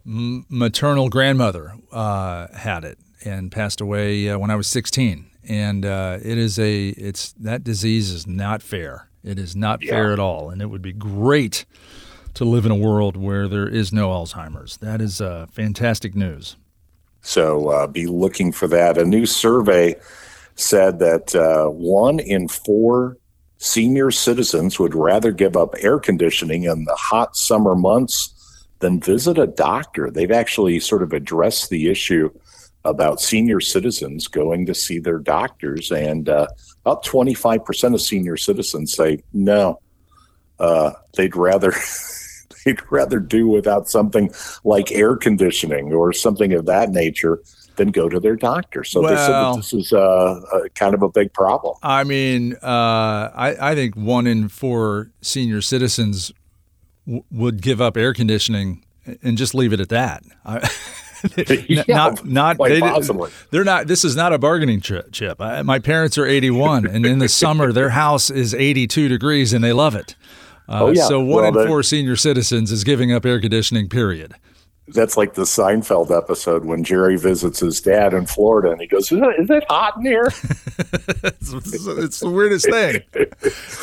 so. 0.06 0.12
m- 0.12 0.46
maternal 0.48 1.10
grandmother 1.10 1.74
uh, 1.92 2.46
had 2.56 2.84
it 2.84 3.00
and 3.26 3.52
passed 3.52 3.82
away 3.82 4.30
uh, 4.30 4.38
when 4.38 4.52
I 4.52 4.56
was 4.56 4.68
16. 4.68 5.26
And 5.50 5.88
uh, 5.88 6.20
it 6.24 6.38
is 6.38 6.60
a 6.60 6.90
it's 6.90 7.32
that 7.34 7.64
disease 7.64 8.12
is 8.12 8.28
not 8.28 8.62
fair. 8.62 9.10
It 9.24 9.40
is 9.40 9.56
not 9.56 9.82
Yeah. 9.82 9.94
fair 9.94 10.14
at 10.14 10.20
all, 10.20 10.52
and 10.52 10.62
it 10.62 10.68
would 10.68 10.84
be 10.84 10.94
great 10.94 11.66
to 12.36 12.46
live 12.46 12.66
in 12.66 12.72
a 12.72 12.76
world 12.76 13.18
where 13.18 13.48
there 13.48 13.68
is 13.68 13.92
no 13.92 14.10
Alzheimer's. 14.10 14.78
That 14.78 15.02
is 15.02 15.22
uh, 15.22 15.48
fantastic 15.52 16.16
news. 16.16 16.56
So 17.22 17.70
uh, 17.70 17.88
be 17.88 18.08
looking 18.08 18.52
for 18.52 18.68
that. 18.68 18.98
A 18.98 19.06
new 19.06 19.26
survey 19.26 19.96
said 20.56 21.00
that 21.00 21.36
uh, 21.36 21.70
one 21.70 22.20
in 22.20 22.48
four 22.48 23.18
senior 23.58 24.10
citizens 24.10 24.80
would 24.80 24.96
rather 24.96 25.32
give 25.32 25.56
up 25.56 25.76
air 25.80 26.00
conditioning 26.00 26.64
in 26.64 26.86
the 26.86 26.96
hot 26.96 27.36
summer 27.36 27.76
months 27.76 28.66
than 28.80 29.00
visit 29.00 29.38
a 29.38 29.48
doctor. 29.48 30.10
They've 30.10 30.32
actually 30.32 30.80
sort 30.80 31.04
of 31.04 31.14
addressed 31.14 31.70
the 31.70 31.90
issue 31.90 32.32
about 32.84 33.22
senior 33.22 33.60
citizens 33.60 34.28
going 34.28 34.66
to 34.66 34.74
see 34.74 34.98
their 34.98 35.20
doctors, 35.20 35.92
and 35.92 36.28
uh, 36.28 36.48
about 36.84 37.06
25% 37.06 37.94
of 37.94 38.02
senior 38.02 38.38
citizens 38.38 38.94
say 38.96 39.24
no. 39.34 39.80
Uh, 40.58 40.94
they'd 41.16 41.36
rather 41.36 41.72
they'd 42.66 42.80
rather 42.92 43.20
do 43.20 43.48
without 43.48 43.90
something 43.90 44.32
like 44.64 44.92
air 44.92 45.16
conditioning 45.16 45.94
or 45.94 46.14
something 46.14 46.54
of 46.54 46.66
that 46.66 46.90
nature 46.90 47.42
than 47.78 47.92
go 47.92 48.10
to 48.10 48.20
their 48.20 48.36
doctor. 48.36 48.84
So 48.84 49.02
they 49.02 49.16
said 49.16 49.30
that 49.30 49.56
this 49.56 49.74
is 49.74 49.94
uh, 49.94 50.42
a, 50.54 50.70
kind 50.70 50.94
of 50.94 51.02
a 51.02 51.10
big 51.10 51.34
problem. 51.34 51.76
I 51.82 52.04
mean, 52.04 52.54
uh, 52.62 53.32
I, 53.34 53.72
I 53.72 53.76
think 53.76 53.96
one 53.96 54.28
in 54.28 54.50
four 54.50 55.12
senior 55.22 55.62
citizens 55.62 56.32
w- 57.06 57.24
would 57.32 57.62
give 57.62 57.82
up 57.82 57.98
air 57.98 58.14
conditioning 58.14 58.84
and 59.24 59.38
just 59.38 59.56
leave 59.56 59.74
it 59.74 59.80
at 59.80 59.90
that. 59.90 60.24
I, 60.46 60.70
Yeah, 61.68 61.84
not 61.88 62.26
not 62.26 62.58
they, 62.58 62.80
possibly. 62.80 63.32
They're 63.52 63.64
not. 63.64 63.88
This 63.88 64.04
is 64.04 64.16
not 64.16 64.34
a 64.34 64.40
bargaining 64.40 64.82
chip. 64.82 65.40
I, 65.40 65.62
my 65.62 65.80
parents 65.80 66.18
are 66.18 66.26
81, 66.26 66.88
and 66.88 67.06
in 67.06 67.20
the 67.20 67.30
summer 67.30 67.72
their 67.72 67.90
house 67.90 68.30
is 68.30 68.54
82 68.54 69.08
degrees, 69.08 69.54
and 69.54 69.64
they 69.64 69.74
love 69.74 69.96
it. 69.96 70.16
Uh, 70.70 70.86
Oh, 70.86 70.92
yeah. 70.92 71.08
So 71.08 71.20
one 71.20 71.54
Well, 71.54 71.62
in 71.64 71.68
four 71.68 71.84
senior 71.84 72.16
citizens 72.16 72.72
is 72.72 72.84
giving 72.84 73.12
up 73.12 73.26
air 73.26 73.40
conditioning. 73.42 73.90
Period. 73.90 74.34
That's 74.88 75.16
like 75.16 75.36
the 75.36 75.44
Seinfeld 75.44 76.16
episode 76.16 76.66
when 76.66 76.84
Jerry 76.84 77.16
visits 77.18 77.60
his 77.60 77.80
dad 77.80 78.14
in 78.14 78.26
Florida 78.26 78.72
and 78.72 78.82
he 78.82 78.88
goes, 78.88 79.12
Is 79.12 79.20
it, 79.22 79.40
is 79.44 79.50
it 79.50 79.64
hot 79.70 79.98
in 79.98 80.04
here? 80.06 80.28
It's, 81.24 81.54
it's 81.88 82.20
the 82.20 82.30
weirdest 82.30 82.70
thing, 82.70 83.02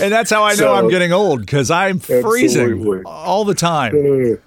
and 0.03 0.13
that's 0.13 0.31
how 0.31 0.43
I 0.45 0.51
know 0.51 0.57
So- 0.57 0.75
I'm 0.75 0.89
getting 0.89 1.13
old 1.13 1.41
because 1.41 1.71
I'm 1.71 1.99
freezing 1.99 2.63
Absolutely. 2.73 3.03
all 3.05 3.45
the 3.45 3.55
time. 3.55 3.95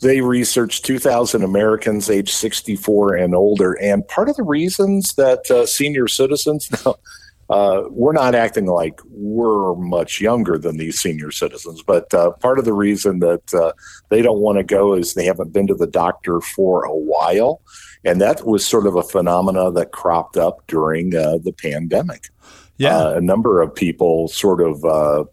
they 0.00 0.20
researched 0.20 0.84
2,000 0.84 1.42
Americans 1.42 2.08
age 2.10 2.32
64 2.32 3.14
and 3.16 3.34
older. 3.34 3.72
And 3.74 4.06
part 4.08 4.28
of 4.28 4.36
the 4.36 4.42
reasons 4.42 5.14
that 5.14 5.50
uh, 5.50 5.66
senior 5.66 6.08
citizens, 6.08 6.68
now, 6.84 6.96
uh, 7.50 7.82
we're 7.90 8.12
not 8.12 8.36
acting 8.36 8.66
like 8.66 9.00
we're 9.10 9.74
much 9.74 10.20
younger 10.20 10.56
than 10.56 10.76
these 10.76 11.00
senior 11.00 11.32
citizens, 11.32 11.82
but 11.82 12.12
uh, 12.14 12.30
part 12.30 12.60
of 12.60 12.64
the 12.64 12.72
reason 12.72 13.18
that 13.18 13.52
uh, 13.52 13.72
they 14.08 14.22
don't 14.22 14.38
want 14.38 14.56
to 14.56 14.62
go 14.62 14.94
is 14.94 15.14
they 15.14 15.24
haven't 15.24 15.52
been 15.52 15.66
to 15.66 15.74
the 15.74 15.88
doctor 15.88 16.40
for 16.40 16.84
a 16.84 16.94
while. 16.94 17.60
And 18.04 18.20
that 18.20 18.46
was 18.46 18.64
sort 18.64 18.86
of 18.86 18.94
a 18.94 19.02
phenomena 19.02 19.72
that 19.72 19.90
cropped 19.90 20.36
up 20.36 20.64
during 20.68 21.14
uh, 21.16 21.38
the 21.42 21.52
pandemic. 21.52 22.28
Yeah. 22.78 22.96
Uh, 22.96 23.14
a 23.14 23.20
number 23.20 23.60
of 23.60 23.74
people 23.74 24.28
sort 24.28 24.60
of, 24.60 24.84
uh, 24.84 25.24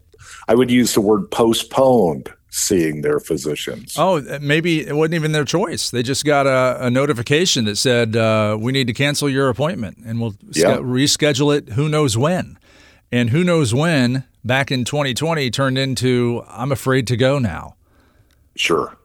I 0.48 0.56
would 0.56 0.72
use 0.72 0.94
the 0.94 1.00
word 1.00 1.30
postponed 1.30 2.30
seeing 2.50 3.02
their 3.02 3.20
physicians. 3.20 3.94
Oh, 3.98 4.20
maybe 4.40 4.86
it 4.86 4.94
wasn't 4.96 5.14
even 5.14 5.32
their 5.32 5.44
choice. 5.44 5.90
They 5.90 6.02
just 6.02 6.24
got 6.24 6.46
a, 6.46 6.86
a 6.86 6.90
notification 6.90 7.66
that 7.66 7.76
said, 7.76 8.16
uh, 8.16 8.56
we 8.58 8.72
need 8.72 8.86
to 8.86 8.94
cancel 8.94 9.28
your 9.28 9.48
appointment 9.48 9.98
and 10.04 10.20
we'll 10.20 10.34
Yeah. 10.52 10.76
reschedule 10.76 11.56
it 11.56 11.70
who 11.70 11.88
knows 11.88 12.16
when. 12.16 12.58
And 13.12 13.30
who 13.30 13.44
knows 13.44 13.74
when 13.74 14.24
back 14.44 14.70
in 14.70 14.84
2020 14.84 15.50
turned 15.50 15.78
into, 15.78 16.42
I'm 16.48 16.72
afraid 16.72 17.06
to 17.08 17.16
go 17.16 17.38
now. 17.38 17.74
Sure. 18.56 18.96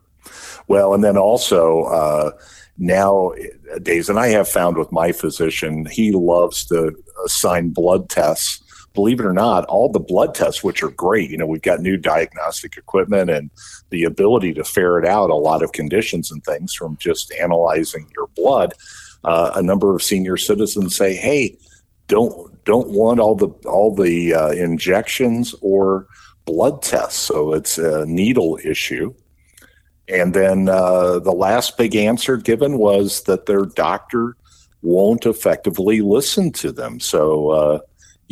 Well, 0.67 0.93
and 0.93 1.03
then 1.03 1.17
also 1.17 1.83
uh, 1.83 2.31
now, 2.77 3.33
days, 3.81 4.09
and 4.09 4.17
I 4.17 4.27
have 4.29 4.47
found 4.47 4.77
with 4.77 4.91
my 4.91 5.11
physician, 5.11 5.85
he 5.85 6.11
loves 6.11 6.65
to 6.67 6.91
assign 7.25 7.69
blood 7.69 8.09
tests. 8.09 8.62
Believe 8.93 9.19
it 9.19 9.25
or 9.25 9.33
not, 9.33 9.65
all 9.65 9.89
the 9.89 9.99
blood 9.99 10.35
tests, 10.35 10.63
which 10.63 10.83
are 10.83 10.89
great, 10.89 11.29
you 11.29 11.37
know, 11.37 11.47
we've 11.47 11.61
got 11.61 11.81
new 11.81 11.97
diagnostic 11.97 12.77
equipment 12.77 13.29
and 13.29 13.49
the 13.89 14.03
ability 14.03 14.53
to 14.53 14.63
ferret 14.63 15.05
out 15.05 15.29
a 15.29 15.35
lot 15.35 15.63
of 15.63 15.71
conditions 15.71 16.31
and 16.31 16.43
things 16.43 16.73
from 16.73 16.97
just 16.97 17.33
analyzing 17.33 18.07
your 18.15 18.27
blood. 18.35 18.73
Uh, 19.23 19.51
a 19.55 19.63
number 19.63 19.95
of 19.95 20.03
senior 20.03 20.37
citizens 20.37 20.95
say, 20.95 21.15
"Hey, 21.15 21.57
don't 22.07 22.63
don't 22.65 22.89
want 22.89 23.19
all 23.19 23.35
the 23.35 23.47
all 23.65 23.95
the 23.95 24.33
uh, 24.33 24.49
injections 24.51 25.55
or 25.61 26.07
blood 26.45 26.81
tests." 26.81 27.19
So 27.19 27.53
it's 27.53 27.77
a 27.77 28.05
needle 28.05 28.59
issue. 28.63 29.13
And 30.09 30.33
then 30.33 30.67
uh, 30.69 31.19
the 31.19 31.31
last 31.31 31.77
big 31.77 31.95
answer 31.95 32.37
given 32.37 32.77
was 32.77 33.23
that 33.23 33.45
their 33.45 33.65
doctor 33.65 34.35
won't 34.81 35.25
effectively 35.25 36.01
listen 36.01 36.51
to 36.51 36.71
them. 36.71 36.99
So, 36.99 37.49
uh, 37.49 37.79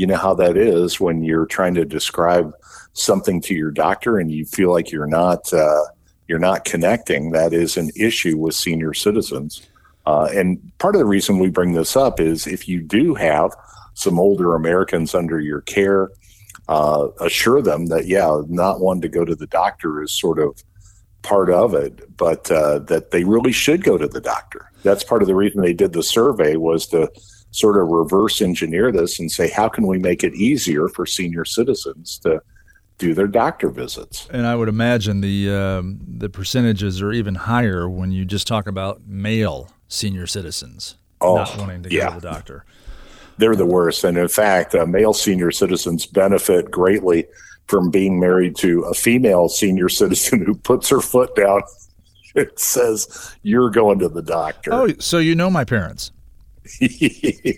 you 0.02 0.08
know 0.08 0.18
how 0.18 0.34
that 0.34 0.58
is 0.58 1.00
when 1.00 1.22
you're 1.24 1.46
trying 1.46 1.76
to 1.76 1.86
describe 1.86 2.52
something 2.94 3.40
to 3.40 3.54
your 3.54 3.70
doctor 3.70 4.18
and 4.18 4.32
you 4.32 4.46
feel 4.46 4.72
like 4.72 4.92
you're 4.92 5.06
not 5.06 5.54
uh, 5.54 5.84
you're 6.28 6.40
not 6.40 6.66
connecting. 6.66 7.30
That 7.30 7.54
is 7.54 7.78
an 7.78 7.92
issue 7.96 8.36
with 8.36 8.56
senior 8.56 8.96
citizens. 8.96 9.62
Uh, 10.08 10.28
and 10.34 10.60
part 10.80 10.96
of 10.96 11.00
the 11.00 11.06
reason 11.06 11.38
we 11.38 11.52
bring 11.52 11.74
this 11.74 11.96
up 11.96 12.20
is 12.20 12.48
if 12.48 12.68
you 12.68 12.82
do 12.82 13.14
have 13.14 13.52
some 13.94 14.20
older 14.20 14.56
Americans 14.56 15.14
under 15.14 15.40
your 15.40 15.62
care, 15.62 16.10
uh, 16.68 17.10
assure 17.20 17.62
them 17.62 17.86
that 17.86 18.08
yeah, 18.08 18.42
not 18.48 18.80
wanting 18.80 19.04
to 19.04 19.10
go 19.10 19.24
to 19.24 19.36
the 19.36 19.46
doctor 19.46 20.02
is 20.02 20.12
sort 20.12 20.40
of 20.40 20.64
part 21.22 21.52
of 21.52 21.76
it, 21.76 22.18
but 22.18 22.50
uh, 22.50 22.80
that 22.80 23.12
they 23.12 23.24
really 23.24 23.52
should 23.52 23.84
go 23.84 24.00
to 24.00 24.08
the 24.08 24.22
doctor. 24.22 24.72
That's 24.82 25.04
part 25.04 25.22
of 25.22 25.28
the 25.28 25.36
reason 25.36 25.62
they 25.62 25.74
did 25.74 25.94
the 25.94 26.02
survey 26.02 26.56
was 26.56 26.88
to 26.88 27.12
sort 27.52 27.78
of 27.78 27.88
reverse 27.90 28.42
engineer 28.42 28.92
this 28.92 29.20
and 29.20 29.32
say, 29.32 29.50
how 29.50 29.70
can 29.70 29.86
we 29.86 30.00
make 30.00 30.24
it 30.24 30.34
easier 30.34 30.88
for 30.88 31.06
senior 31.06 31.46
citizens 31.46 32.18
to 32.20 32.42
do 32.98 33.14
their 33.14 33.28
doctor 33.28 33.70
visits? 33.70 34.28
And 34.32 34.48
I 34.48 34.56
would 34.56 34.70
imagine 34.70 35.22
the 35.22 35.52
um, 35.52 36.00
the 36.08 36.30
percentages 36.30 37.02
are 37.02 37.12
even 37.12 37.36
higher 37.36 37.90
when 37.90 38.12
you 38.12 38.26
just 38.26 38.48
talk 38.48 38.68
about 38.68 39.02
male 39.06 39.70
senior 39.88 40.28
citizens 40.28 40.96
Oh, 41.22 41.36
not 41.36 41.58
wanting 41.58 41.84
to 41.84 41.90
go 41.90 41.96
yeah. 41.96 42.10
to 42.10 42.20
the 42.20 42.22
doctor. 42.22 42.66
They're 43.38 43.56
the 43.56 43.66
worst. 43.66 44.04
And 44.04 44.18
in 44.18 44.28
fact, 44.28 44.76
uh, 44.76 44.86
male 44.86 45.14
senior 45.14 45.52
citizens 45.52 46.06
benefit 46.06 46.70
greatly 46.72 47.26
from 47.68 47.90
being 47.90 48.20
married 48.20 48.56
to 48.58 48.82
a 48.84 48.94
female 48.94 49.48
senior 49.48 49.90
citizen 50.02 50.44
who 50.46 50.56
puts 50.56 50.90
her 50.90 51.00
foot 51.00 51.36
down 51.36 51.62
and 52.36 52.50
says, 52.56 53.36
You're 53.44 53.70
going 53.70 54.00
to 54.00 54.10
the 54.10 54.22
doctor. 54.22 54.74
Oh, 54.74 54.90
so 55.00 55.20
you 55.20 55.36
know 55.36 55.50
my 55.50 55.64
parents. 55.64 56.12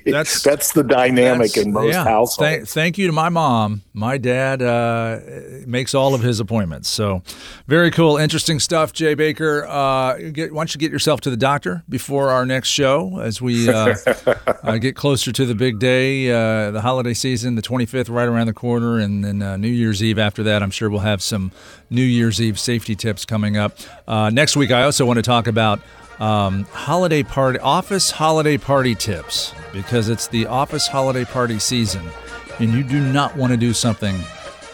that's 0.06 0.42
that's 0.44 0.72
the 0.72 0.84
dynamic 0.88 1.52
That's- 1.52 1.66
in 1.66 1.74
most 1.74 1.94
yeah. 1.94 2.06
households. 2.06 2.38
Thank, 2.38 2.68
thank 2.70 2.98
you 2.98 3.08
to 3.08 3.14
my 3.14 3.28
mom. 3.28 3.82
My 3.92 4.18
dad 4.18 4.62
uh, 4.62 5.20
makes 5.68 5.94
all 5.94 6.16
of 6.16 6.22
his 6.22 6.40
appointments. 6.40 6.88
So, 6.88 7.22
very 7.68 7.92
cool, 7.92 8.16
interesting 8.16 8.62
stuff, 8.62 8.94
Jay 8.94 9.14
Baker. 9.14 9.68
Uh, 9.68 10.16
get, 10.32 10.54
why 10.54 10.62
don't 10.62 10.74
you 10.74 10.80
get 10.80 10.90
yourself 10.90 11.20
to 11.22 11.30
the 11.30 11.38
doctor 11.38 11.84
before 11.90 12.30
our 12.30 12.46
next 12.46 12.70
show 12.70 13.20
as 13.20 13.42
we 13.42 13.70
uh, 13.70 13.94
uh, 14.64 14.78
get 14.78 14.96
closer 14.96 15.34
to 15.34 15.46
the 15.46 15.56
big 15.56 15.80
day, 15.80 16.32
uh, 16.32 16.72
the 16.72 16.82
holiday 16.82 17.14
season, 17.14 17.56
the 17.56 17.62
25th, 17.62 18.10
right 18.10 18.28
around 18.28 18.48
the 18.48 18.54
corner, 18.54 19.00
and 19.00 19.26
then 19.26 19.42
uh, 19.42 19.58
New 19.58 19.68
Year's 19.68 20.02
Eve 20.02 20.18
after 20.18 20.44
that. 20.44 20.64
I'm 20.64 20.72
sure 20.72 20.90
we'll 20.90 21.02
have 21.02 21.22
some 21.22 21.52
New 21.90 22.02
Year's 22.02 22.42
Eve 22.42 22.58
safety 22.58 22.96
tips 22.96 23.26
coming 23.26 23.58
up. 23.58 23.78
Uh, 24.08 24.30
next 24.30 24.56
week, 24.56 24.72
I 24.72 24.84
also 24.84 25.06
want 25.06 25.18
to 25.18 25.24
talk 25.24 25.46
about 25.48 25.82
um, 26.20 26.64
holiday 26.72 27.24
party, 27.24 27.60
office 27.60 28.12
holiday 28.12 28.58
party 28.58 28.96
tips 28.96 29.54
because 29.72 30.10
it's 30.10 30.28
the 30.28 30.46
office 30.46 30.88
holiday 30.88 31.26
party 31.26 31.60
season. 31.60 32.08
and 32.60 32.72
you 32.72 32.84
do 32.84 33.00
not 33.02 33.36
want 33.36 33.52
to 33.52 33.58
do 33.58 33.74
something 33.74 34.16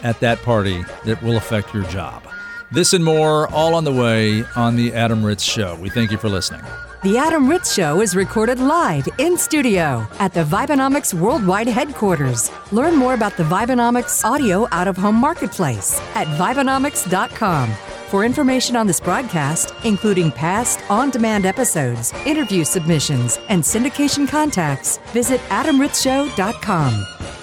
at 0.02 0.20
that 0.20 0.40
party 0.42 0.84
that 1.06 1.20
will 1.22 1.36
affect 1.38 1.72
your 1.72 1.84
job. 1.84 2.22
This 2.70 2.92
and 2.92 3.04
more, 3.04 3.48
all 3.48 3.74
on 3.74 3.84
the 3.84 3.92
way 3.92 4.44
on 4.54 4.76
The 4.76 4.92
Adam 4.92 5.24
Ritz 5.24 5.42
Show. 5.42 5.76
We 5.76 5.88
thank 5.88 6.10
you 6.12 6.18
for 6.18 6.28
listening. 6.28 6.60
The 7.02 7.16
Adam 7.16 7.48
Ritz 7.48 7.72
Show 7.74 8.02
is 8.02 8.14
recorded 8.14 8.60
live 8.60 9.08
in 9.18 9.38
studio 9.38 10.06
at 10.18 10.34
the 10.34 10.44
Vibenomics 10.44 11.14
Worldwide 11.14 11.66
headquarters. 11.68 12.50
Learn 12.70 12.94
more 12.94 13.14
about 13.14 13.36
the 13.38 13.44
Vibenomics 13.44 14.22
audio 14.24 14.68
out 14.72 14.86
of 14.86 14.96
home 14.98 15.16
marketplace 15.16 15.98
at 16.14 16.26
Vibenomics.com. 16.38 17.70
For 18.10 18.24
information 18.24 18.74
on 18.74 18.88
this 18.88 18.98
broadcast, 18.98 19.72
including 19.84 20.32
past 20.32 20.80
on 20.90 21.10
demand 21.10 21.46
episodes, 21.46 22.12
interview 22.26 22.64
submissions, 22.64 23.38
and 23.48 23.62
syndication 23.62 24.26
contacts, 24.26 24.98
visit 25.12 25.40
AdamRitzShow.com. 25.42 27.39